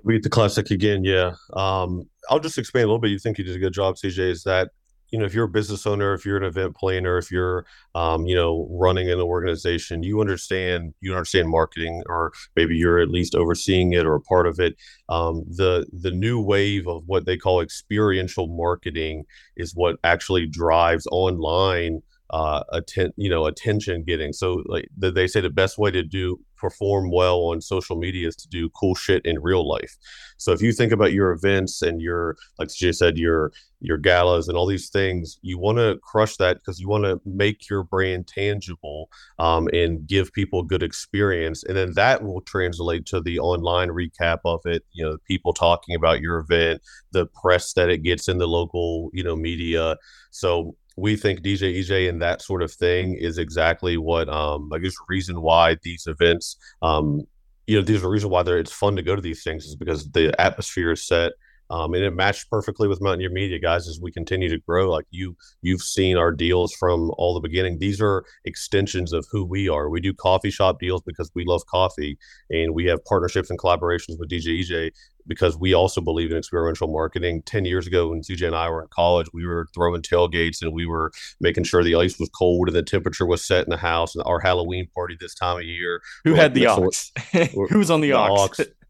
We 0.03 0.15
get 0.15 0.23
the 0.23 0.31
classic 0.31 0.71
again, 0.71 1.05
yeah. 1.05 1.33
Um, 1.53 2.09
I'll 2.31 2.41
just 2.41 2.59
expand 2.59 2.85
a 2.85 2.87
little 2.87 2.99
bit. 2.99 3.11
You 3.11 3.19
think 3.19 3.39
you 3.39 3.45
did 3.45 3.57
a 3.57 3.61
good 3.61 3.73
job, 3.73 3.97
CJ? 3.97 4.19
Is 4.19 4.43
that 4.45 4.71
you 5.15 5.21
know 5.21 5.27
if 5.27 5.33
you're 5.33 5.45
a 5.45 5.49
business 5.49 5.87
owner 5.87 6.13
if 6.13 6.27
you're 6.27 6.37
an 6.37 6.43
event 6.43 6.75
planner 6.75 7.17
if 7.17 7.31
you're 7.31 7.65
um, 7.95 8.27
you 8.27 8.35
know 8.35 8.67
running 8.69 9.09
an 9.09 9.21
organization 9.21 10.03
you 10.03 10.21
understand 10.21 10.93
you 11.01 11.13
understand 11.13 11.49
marketing 11.49 12.03
or 12.09 12.33
maybe 12.57 12.77
you're 12.77 12.99
at 12.99 13.11
least 13.11 13.37
overseeing 13.37 13.93
it 13.93 14.07
or 14.07 14.17
a 14.17 14.21
part 14.21 14.45
of 14.45 14.59
it 14.59 14.75
um, 15.11 15.45
the 15.49 15.87
the 15.93 16.11
new 16.11 16.41
wave 16.41 16.89
of 16.89 17.05
what 17.07 17.27
they 17.27 17.37
call 17.37 17.61
experiential 17.61 18.49
marketing 18.49 19.25
is 19.57 19.73
what 19.77 19.95
actually 20.03 20.47
drives 20.49 21.07
online 21.13 22.03
uh 22.31 22.63
atten- 22.73 23.13
you 23.17 23.29
know 23.29 23.47
attention 23.47 24.03
getting. 24.05 24.33
So 24.33 24.63
like 24.67 24.89
they 24.97 25.27
say 25.27 25.41
the 25.41 25.51
best 25.51 25.79
way 25.79 25.91
to 25.91 26.03
do 26.03 26.41
perform 26.57 27.11
well 27.11 27.41
on 27.41 27.61
social 27.61 27.97
media 27.97 28.27
is 28.27 28.37
to 28.37 28.49
do 28.49 28.71
cool 28.71 28.95
shit 28.95 29.25
in 29.27 29.43
real 29.43 29.69
life. 29.69 29.99
So 30.39 30.53
if 30.53 30.63
you 30.63 30.73
think 30.73 30.93
about 30.93 31.13
your 31.13 31.33
events 31.33 31.83
and 31.83 32.01
your 32.01 32.37
like 32.59 32.71
jay 32.71 32.93
said 32.93 33.19
your 33.19 33.53
your 33.81 33.99
galas 33.99 34.49
and 34.49 34.57
all 34.57 34.67
these 34.67 34.89
things 34.89 35.39
you 35.43 35.59
want 35.59 35.77
to 35.77 35.99
crush 36.03 36.37
that 36.39 36.57
because 36.57 36.81
you 36.81 36.89
want 36.89 37.05
to 37.05 37.21
make 37.27 37.69
your 37.69 37.83
brand 37.83 38.27
tangible 38.27 39.11
um, 39.39 39.69
and 39.75 40.07
give 40.07 40.33
people 40.33 40.63
good 40.63 40.83
experience. 40.83 41.65
And 41.65 41.77
then 41.77 41.93
that 41.95 42.23
will 42.23 42.41
translate 42.41 43.05
to 43.07 43.21
the 43.21 43.39
online 43.41 43.91
recap 43.91 44.39
of 44.47 44.61
it 44.65 44.85
you 44.93 45.05
know 45.05 45.19
people 45.27 45.53
talking 45.53 45.95
about 45.95 46.21
your 46.21 46.39
event 46.39 46.81
the 47.13 47.27
press 47.27 47.75
that 47.75 47.91
it 47.91 47.99
gets 47.99 48.29
in 48.29 48.39
the 48.39 48.49
local 48.49 49.11
you 49.13 49.23
know 49.23 49.37
media. 49.37 49.97
So 50.31 50.77
we 50.97 51.17
think 51.17 51.41
DJ 51.41 51.79
EJ 51.79 52.09
and 52.09 52.23
that 52.23 52.43
sort 52.43 52.63
of 52.63 52.73
thing 52.73 53.15
is 53.15 53.39
exactly 53.39 53.97
what 53.97 54.29
um 54.29 54.71
I 54.73 54.79
guess 54.79 54.95
reason 55.09 55.41
why 55.41 55.77
these 55.83 56.07
events 56.07 56.57
um 56.83 57.23
you 57.67 57.77
know 57.77 57.83
there's 57.85 58.03
a 58.03 58.09
reason 58.09 58.31
why 58.31 58.43
it's 58.43 58.73
fun 58.73 58.97
to 58.97 59.03
go 59.03 59.17
to 59.17 59.23
these 59.23 59.43
things 59.43 59.65
is 59.65 59.77
because 59.77 60.11
the 60.11 60.39
atmosphere 60.41 60.93
is 60.93 61.05
set 61.05 61.33
um, 61.75 61.93
and 61.93 62.05
it 62.05 62.13
matched 62.13 62.49
perfectly 62.49 62.87
with 62.87 63.01
Mountaineer 63.01 63.31
Media 63.31 63.59
guys 63.59 63.89
as 63.89 63.99
we 64.01 64.13
continue 64.13 64.49
to 64.49 64.59
grow. 64.59 64.89
Like 64.89 65.07
you, 65.11 65.37
you've 65.61 65.83
seen 65.83 66.17
our 66.17 66.31
deals 66.31 66.73
from 66.73 67.11
all 67.19 67.35
the 67.35 67.41
beginning. 67.41 67.81
These 67.81 68.01
are 68.01 68.25
extensions 68.45 69.13
of 69.13 69.27
who 69.33 69.45
we 69.45 69.69
are. 69.69 69.91
We 69.91 70.01
do 70.01 70.15
coffee 70.15 70.53
shop 70.53 70.79
deals 70.79 71.03
because 71.05 71.33
we 71.35 71.45
love 71.45 71.67
coffee, 71.67 72.17
and 72.49 72.75
we 72.75 72.85
have 72.85 73.05
partnerships 73.05 73.51
and 73.51 73.59
collaborations 73.59 74.21
with 74.21 74.31
DJ 74.31 74.61
EJ 74.61 74.93
because 75.27 75.59
we 75.59 75.75
also 75.75 76.01
believe 76.01 76.31
in 76.31 76.37
experiential 76.37 76.87
marketing. 76.87 77.43
10 77.43 77.65
years 77.65 77.89
ago, 77.89 78.09
when 78.09 78.21
CJ 78.21 78.47
and 78.47 78.55
I 78.55 78.69
were 78.71 78.83
in 78.83 78.89
college, 78.91 79.27
we 79.33 79.45
were 79.45 79.67
throwing 79.75 80.03
tailgates 80.03 80.63
and 80.63 80.73
we 80.73 80.87
were 80.87 81.11
making 81.41 81.65
sure 81.65 81.83
the 81.83 81.97
ice 81.97 82.21
was 82.21 82.29
cold 82.29 82.69
and 82.69 82.77
the 82.77 82.83
temperature 82.85 83.27
was 83.27 83.45
set 83.45 83.65
in 83.65 83.71
the 83.71 83.77
house. 83.77 84.15
And 84.15 84.23
our 84.27 84.39
Halloween 84.39 84.87
party 84.95 85.17
this 85.19 85.35
time 85.35 85.57
of 85.57 85.65
year. 85.65 86.03
Who 86.23 86.35
had 86.35 86.55
the 86.55 86.67
ox? 86.67 87.11
Who 87.33 87.79
was 87.79 87.91
on 87.91 88.01
the, 88.01 88.11
the 88.11 88.17
ox? 88.17 88.61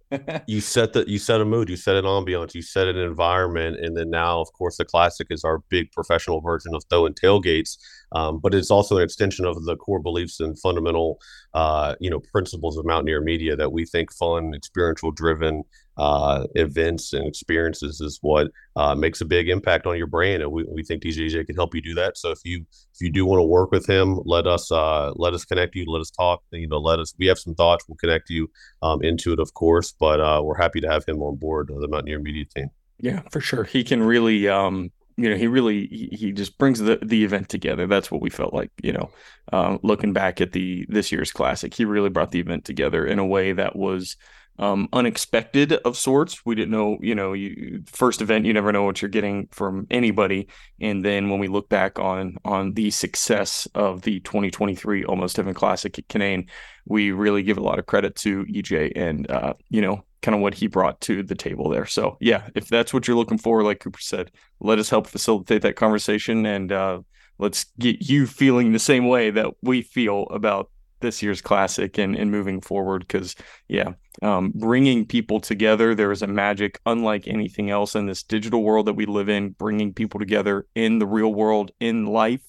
you 0.47 0.61
set 0.61 0.93
the 0.93 1.05
you 1.07 1.19
set 1.19 1.41
a 1.41 1.45
mood, 1.45 1.69
you 1.69 1.77
set 1.77 1.97
an 1.97 2.05
ambiance, 2.05 2.55
you 2.55 2.63
set 2.63 2.89
an 2.89 2.97
environment, 2.97 3.79
and 3.81 3.97
then 3.97 4.11
now, 4.11 4.41
of 4.41 4.53
course, 4.53 4.77
the 4.77 4.85
classic 4.85 5.29
is 5.31 5.45
our 5.45 5.59
big 5.69 5.91
professional 5.93 6.41
version 6.41 6.75
of 6.75 6.83
throwing 6.91 7.15
tailgates. 7.15 7.77
Um, 8.13 8.39
but 8.39 8.55
it's 8.55 8.71
also 8.71 8.97
an 8.97 9.03
extension 9.03 9.45
of 9.45 9.65
the 9.65 9.77
core 9.77 10.01
beliefs 10.01 10.41
and 10.41 10.59
fundamental, 10.59 11.19
uh, 11.53 11.97
you 12.01 12.11
know, 12.11 12.21
principles 12.21 12.77
of 12.77 12.85
Mountaineer 12.85 13.21
Media 13.21 13.57
that 13.57 13.73
we 13.73 13.85
think 13.85 14.13
fun, 14.13 14.55
experiential 14.55 15.11
driven 15.11 15.65
uh, 15.97 16.47
events 16.55 17.13
and 17.13 17.27
experiences 17.27 18.01
is 18.01 18.19
what 18.23 18.49
uh, 18.77 18.95
makes 18.95 19.21
a 19.21 19.25
big 19.25 19.49
impact 19.49 19.87
on 19.87 19.97
your 19.97 20.07
brand, 20.07 20.43
and 20.43 20.51
we, 20.51 20.65
we 20.65 20.83
think 20.83 21.03
DJ 21.03 21.31
EJ 21.31 21.47
can 21.47 21.57
help 21.57 21.75
you 21.75 21.81
do 21.81 21.95
that. 21.95 22.19
So 22.19 22.31
if 22.31 22.41
you 22.45 22.65
if 22.95 23.01
you 23.01 23.11
do 23.11 23.27
want 23.27 23.41
to 23.41 23.45
work 23.45 23.71
with 23.71 23.87
him, 23.87 24.21
let 24.25 24.47
us 24.47 24.71
uh, 24.73 25.13
let 25.17 25.35
us 25.35 25.45
connect 25.45 25.75
you, 25.75 25.85
let 25.87 26.01
us 26.01 26.11
talk. 26.11 26.43
You 26.51 26.69
know, 26.69 26.79
let 26.79 26.99
us. 26.99 27.15
We 27.19 27.27
have 27.27 27.39
some 27.39 27.55
thoughts. 27.55 27.85
We'll 27.89 27.97
connect 27.97 28.31
you 28.31 28.51
um, 28.83 29.03
into 29.03 29.33
it, 29.33 29.39
of 29.39 29.55
course. 29.55 29.93
But 29.93 30.21
uh, 30.21 30.43
we're 30.45 30.57
happy 30.57 30.81
to 30.81 30.91
have 30.91 31.05
him 31.07 31.23
on 31.23 31.37
board 31.37 31.69
the 31.69 31.89
Mountaineer 31.89 32.21
Media 32.21 32.45
team. 32.45 32.71
Yeah, 32.99 33.23
for 33.31 33.41
sure. 33.41 33.65
He 33.65 33.85
can 33.85 34.03
really 34.03 34.49
um, 34.49 34.91
you 35.17 35.29
know 35.31 35.37
he 35.37 35.47
really 35.47 35.87
he, 35.87 36.09
he, 36.13 36.33
just 36.33 36.59
brings 36.59 36.81
the 36.81 36.99
the 37.03 37.25
event 37.25 37.49
together 37.49 37.87
that's 37.87 38.11
what 38.11 38.21
we 38.21 38.31
felt 38.31 38.53
like 38.53 38.71
you 38.83 38.93
know 38.93 39.11
uh, 39.53 39.79
looking 39.83 40.13
back 40.13 40.41
at 40.41 40.53
the 40.53 40.87
this 40.89 41.13
year's 41.13 41.31
classic 41.31 41.75
he 41.75 41.85
really 41.85 42.09
brought 42.09 42.33
the 42.33 42.41
event 42.41 42.65
together 42.65 43.07
in 43.07 43.19
a 43.19 43.27
way 43.27 43.53
that 43.53 43.77
was 43.77 44.17
um, 44.59 44.89
unexpected 44.93 45.73
of 45.73 45.97
sorts. 45.97 46.45
We 46.47 46.55
didn't 46.55 46.71
know, 46.71 46.99
you 47.01 47.15
know, 47.15 47.33
you, 47.33 47.83
first 47.87 48.21
event, 48.23 48.47
you 48.47 48.53
never 48.53 48.73
know 48.73 48.85
what 48.85 49.03
you're 49.03 49.09
getting 49.09 49.49
from 49.51 49.87
anybody. 49.91 50.49
And 50.81 51.05
then 51.05 51.29
when 51.29 51.41
we 51.41 51.49
look 51.49 51.69
back 51.69 51.99
on 51.99 52.37
on 52.45 52.75
the 52.75 52.91
success 52.91 53.67
of 53.75 54.03
the 54.03 54.21
2023 54.21 55.05
Almost 55.05 55.37
Heaven 55.37 55.55
Classic 55.55 55.99
at 55.99 56.09
Canaan, 56.09 56.47
we 56.87 57.11
really 57.11 57.43
give 57.43 57.59
a 57.59 57.63
lot 57.63 57.79
of 57.79 57.87
credit 57.87 58.15
to 58.17 58.45
EJ 58.45 58.93
and 58.95 59.31
uh, 59.31 59.55
you 59.71 59.81
know 59.81 60.05
kind 60.23 60.35
of 60.35 60.41
what 60.41 60.55
he 60.55 60.67
brought 60.67 61.01
to 61.03 61.23
the 61.23 61.35
table 61.35 61.69
there. 61.69 61.87
So 61.87 62.17
yeah, 62.21 62.49
if 62.55 62.69
that's 62.69 62.95
what 62.95 63.07
you're 63.07 63.17
looking 63.17 63.39
for, 63.39 63.63
like 63.63 63.81
Cooper 63.81 64.01
said, 64.01 64.31
let 64.61 64.79
us 64.79 64.89
help 64.89 65.07
facilitate 65.07 65.63
that 65.63 65.77
conversation 65.77 66.47
and 66.47 66.73
uh, 66.73 67.01
let's 67.39 67.67
get 67.79 68.09
you 68.09 68.27
feeling 68.27 68.73
the 68.73 68.79
same 68.79 69.07
way 69.07 69.31
that 69.31 69.49
we 69.63 69.83
feel 69.83 70.23
about 70.31 70.71
this 71.05 71.23
year's 71.23 71.41
classic 71.41 71.99
and, 71.99 72.17
and 72.17 72.31
moving 72.31 72.61
forward 72.61 73.01
because 73.07 73.37
yeah 73.69 73.93
um, 74.23 74.53
bringing 74.55 75.07
people 75.07 75.41
together 75.41 75.95
there 75.95 76.11
is 76.11 76.23
a 76.23 76.27
magic 76.27 76.81
unlike 76.87 77.29
anything 77.29 77.71
else 77.71 77.95
in 77.95 78.07
this 78.07 78.23
digital 78.23 78.63
world 78.63 78.87
that 78.87 78.95
we 78.95 79.07
live 79.07 79.29
in 79.29 79.51
bringing 79.51 79.93
people 79.93 80.19
together 80.19 80.67
in 80.75 80.99
the 80.99 81.07
real 81.07 81.33
world 81.33 81.71
in 81.81 82.07
life 82.07 82.43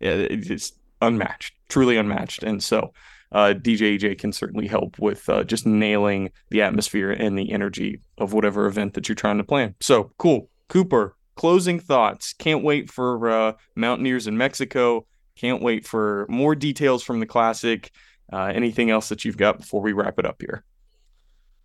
it's 0.00 0.72
unmatched 1.00 1.54
truly 1.68 1.96
unmatched 1.96 2.42
and 2.42 2.62
so 2.62 2.92
uh, 3.32 3.54
DJ 3.54 3.98
EJ 3.98 4.18
can 4.18 4.30
certainly 4.30 4.66
help 4.66 4.98
with 4.98 5.26
uh, 5.28 5.42
just 5.42 5.66
nailing 5.66 6.30
the 6.50 6.60
atmosphere 6.60 7.10
and 7.10 7.38
the 7.38 7.50
energy 7.50 7.98
of 8.18 8.34
whatever 8.34 8.66
event 8.66 8.94
that 8.94 9.08
you're 9.08 9.16
trying 9.16 9.38
to 9.38 9.44
plan. 9.44 9.74
So 9.80 10.12
cool. 10.18 10.50
Cooper, 10.68 11.16
closing 11.34 11.80
thoughts. 11.80 12.34
Can't 12.34 12.62
wait 12.62 12.90
for 12.90 13.30
uh, 13.30 13.52
Mountaineers 13.74 14.26
in 14.26 14.36
Mexico. 14.36 15.06
Can't 15.36 15.62
wait 15.62 15.86
for 15.86 16.26
more 16.28 16.54
details 16.54 17.02
from 17.02 17.20
the 17.20 17.26
classic. 17.26 17.90
Uh, 18.32 18.46
anything 18.46 18.90
else 18.90 19.08
that 19.08 19.24
you've 19.24 19.36
got 19.36 19.58
before 19.58 19.80
we 19.80 19.92
wrap 19.92 20.18
it 20.18 20.26
up 20.26 20.40
here? 20.40 20.64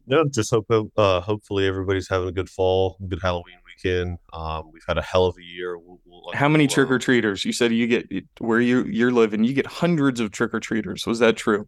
No, 0.05 0.25
just 0.25 0.51
hope 0.51 0.67
uh, 0.97 1.19
hopefully 1.19 1.67
everybody's 1.67 2.07
having 2.07 2.29
a 2.29 2.31
good 2.31 2.49
fall, 2.49 2.97
good 3.07 3.19
Halloween 3.21 3.57
weekend. 3.65 4.17
Um, 4.31 4.71
we've 4.71 4.83
had 4.87 4.97
a 4.97 5.01
hell 5.01 5.25
of 5.25 5.35
a 5.37 5.43
year. 5.43 5.77
We'll, 5.77 5.99
we'll, 6.05 6.31
How 6.33 6.47
many 6.47 6.67
trick 6.67 6.89
or 6.89 6.97
treaters? 6.97 7.43
You 7.43 7.51
said 7.51 7.73
you 7.73 7.87
get 7.87 8.07
where 8.39 8.61
you 8.61 8.85
you're 8.85 9.11
living. 9.11 9.43
You 9.43 9.53
get 9.53 9.67
hundreds 9.67 10.19
of 10.19 10.31
trick 10.31 10.53
or 10.53 10.59
treaters. 10.59 11.05
Was 11.05 11.19
that 11.19 11.35
true? 11.35 11.67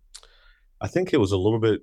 I 0.82 0.88
think 0.88 1.14
it 1.14 1.18
was 1.18 1.34
a 1.34 1.38
little 1.38 1.60
bit 1.60 1.82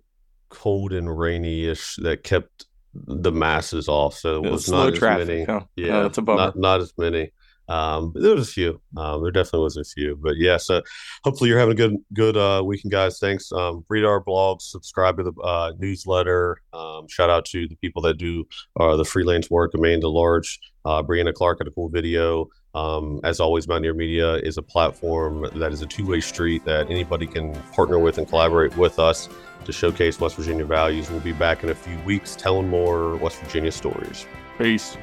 cold 0.48 0.92
and 0.92 1.18
rainy-ish 1.18 1.96
that 1.96 2.24
kept 2.24 2.66
the 2.94 3.33
masses 3.33 3.88
off. 3.88 4.14
So 4.14 4.42
it, 4.42 4.46
it 4.46 4.52
was, 4.52 4.70
not 4.70 4.92
as 4.92 4.98
traffic, 4.98 5.29
many. 5.29 5.44
Huh? 5.44 5.61
Yeah, 5.76 5.98
oh, 5.98 6.02
that's 6.05 6.18
a 6.18 6.22
bummer. 6.22 6.38
Not, 6.38 6.57
not 6.57 6.81
as 6.81 6.92
many. 6.96 7.33
Um, 7.68 8.12
there 8.14 8.35
was 8.35 8.48
a 8.48 8.52
few. 8.52 8.81
Um, 8.96 9.22
there 9.22 9.31
definitely 9.31 9.64
was 9.64 9.76
a 9.76 9.85
few, 9.85 10.16
but 10.16 10.37
yeah. 10.37 10.57
So 10.57 10.83
hopefully 11.24 11.50
you're 11.50 11.59
having 11.59 11.72
a 11.72 11.76
good 11.76 11.96
good 12.12 12.37
uh, 12.37 12.62
weekend, 12.64 12.92
guys. 12.92 13.18
Thanks. 13.18 13.50
Um, 13.52 13.85
read 13.88 14.05
our 14.05 14.20
blog, 14.20 14.61
subscribe 14.61 15.16
to 15.18 15.24
the 15.24 15.33
uh, 15.42 15.72
newsletter. 15.79 16.59
Um, 16.72 17.09
shout 17.09 17.31
out 17.31 17.44
to 17.46 17.66
the 17.68 17.76
people 17.76 18.02
that 18.02 18.18
do 18.18 18.46
uh, 18.79 18.96
the 18.96 19.05
freelance 19.05 19.50
work. 19.50 19.72
Amanda 19.74 20.09
Large, 20.09 20.59
uh, 20.85 21.02
Brianna 21.02 21.35
Clark 21.35 21.59
had 21.59 21.68
a 21.68 21.72
cool 21.72 21.88
video. 21.88 22.48
Um, 22.74 23.20
as 23.24 23.40
always, 23.40 23.66
Mountaineer 23.66 23.94
Media 23.94 24.35
is 24.35 24.59
a 24.59 24.62
platform 24.62 25.48
that 25.55 25.72
is 25.72 25.81
a 25.81 25.87
two 25.87 26.07
way 26.07 26.20
street 26.20 26.64
that 26.66 26.90
anybody 26.90 27.26
can 27.26 27.55
partner 27.72 27.98
with 27.98 28.18
and 28.18 28.29
collaborate 28.29 28.76
with 28.76 28.98
us 28.98 29.29
to 29.64 29.72
showcase 29.72 30.20
West 30.20 30.37
Virginia 30.37 30.64
values. 30.64 31.11
We'll 31.11 31.20
be 31.20 31.33
back 31.33 31.64
in 31.64 31.70
a 31.70 31.74
few 31.74 31.98
weeks 32.00 32.37
telling 32.37 32.68
more 32.68 33.16
West 33.16 33.40
Virginia 33.40 33.72
stories. 33.72 34.26
Peace. 34.59 34.96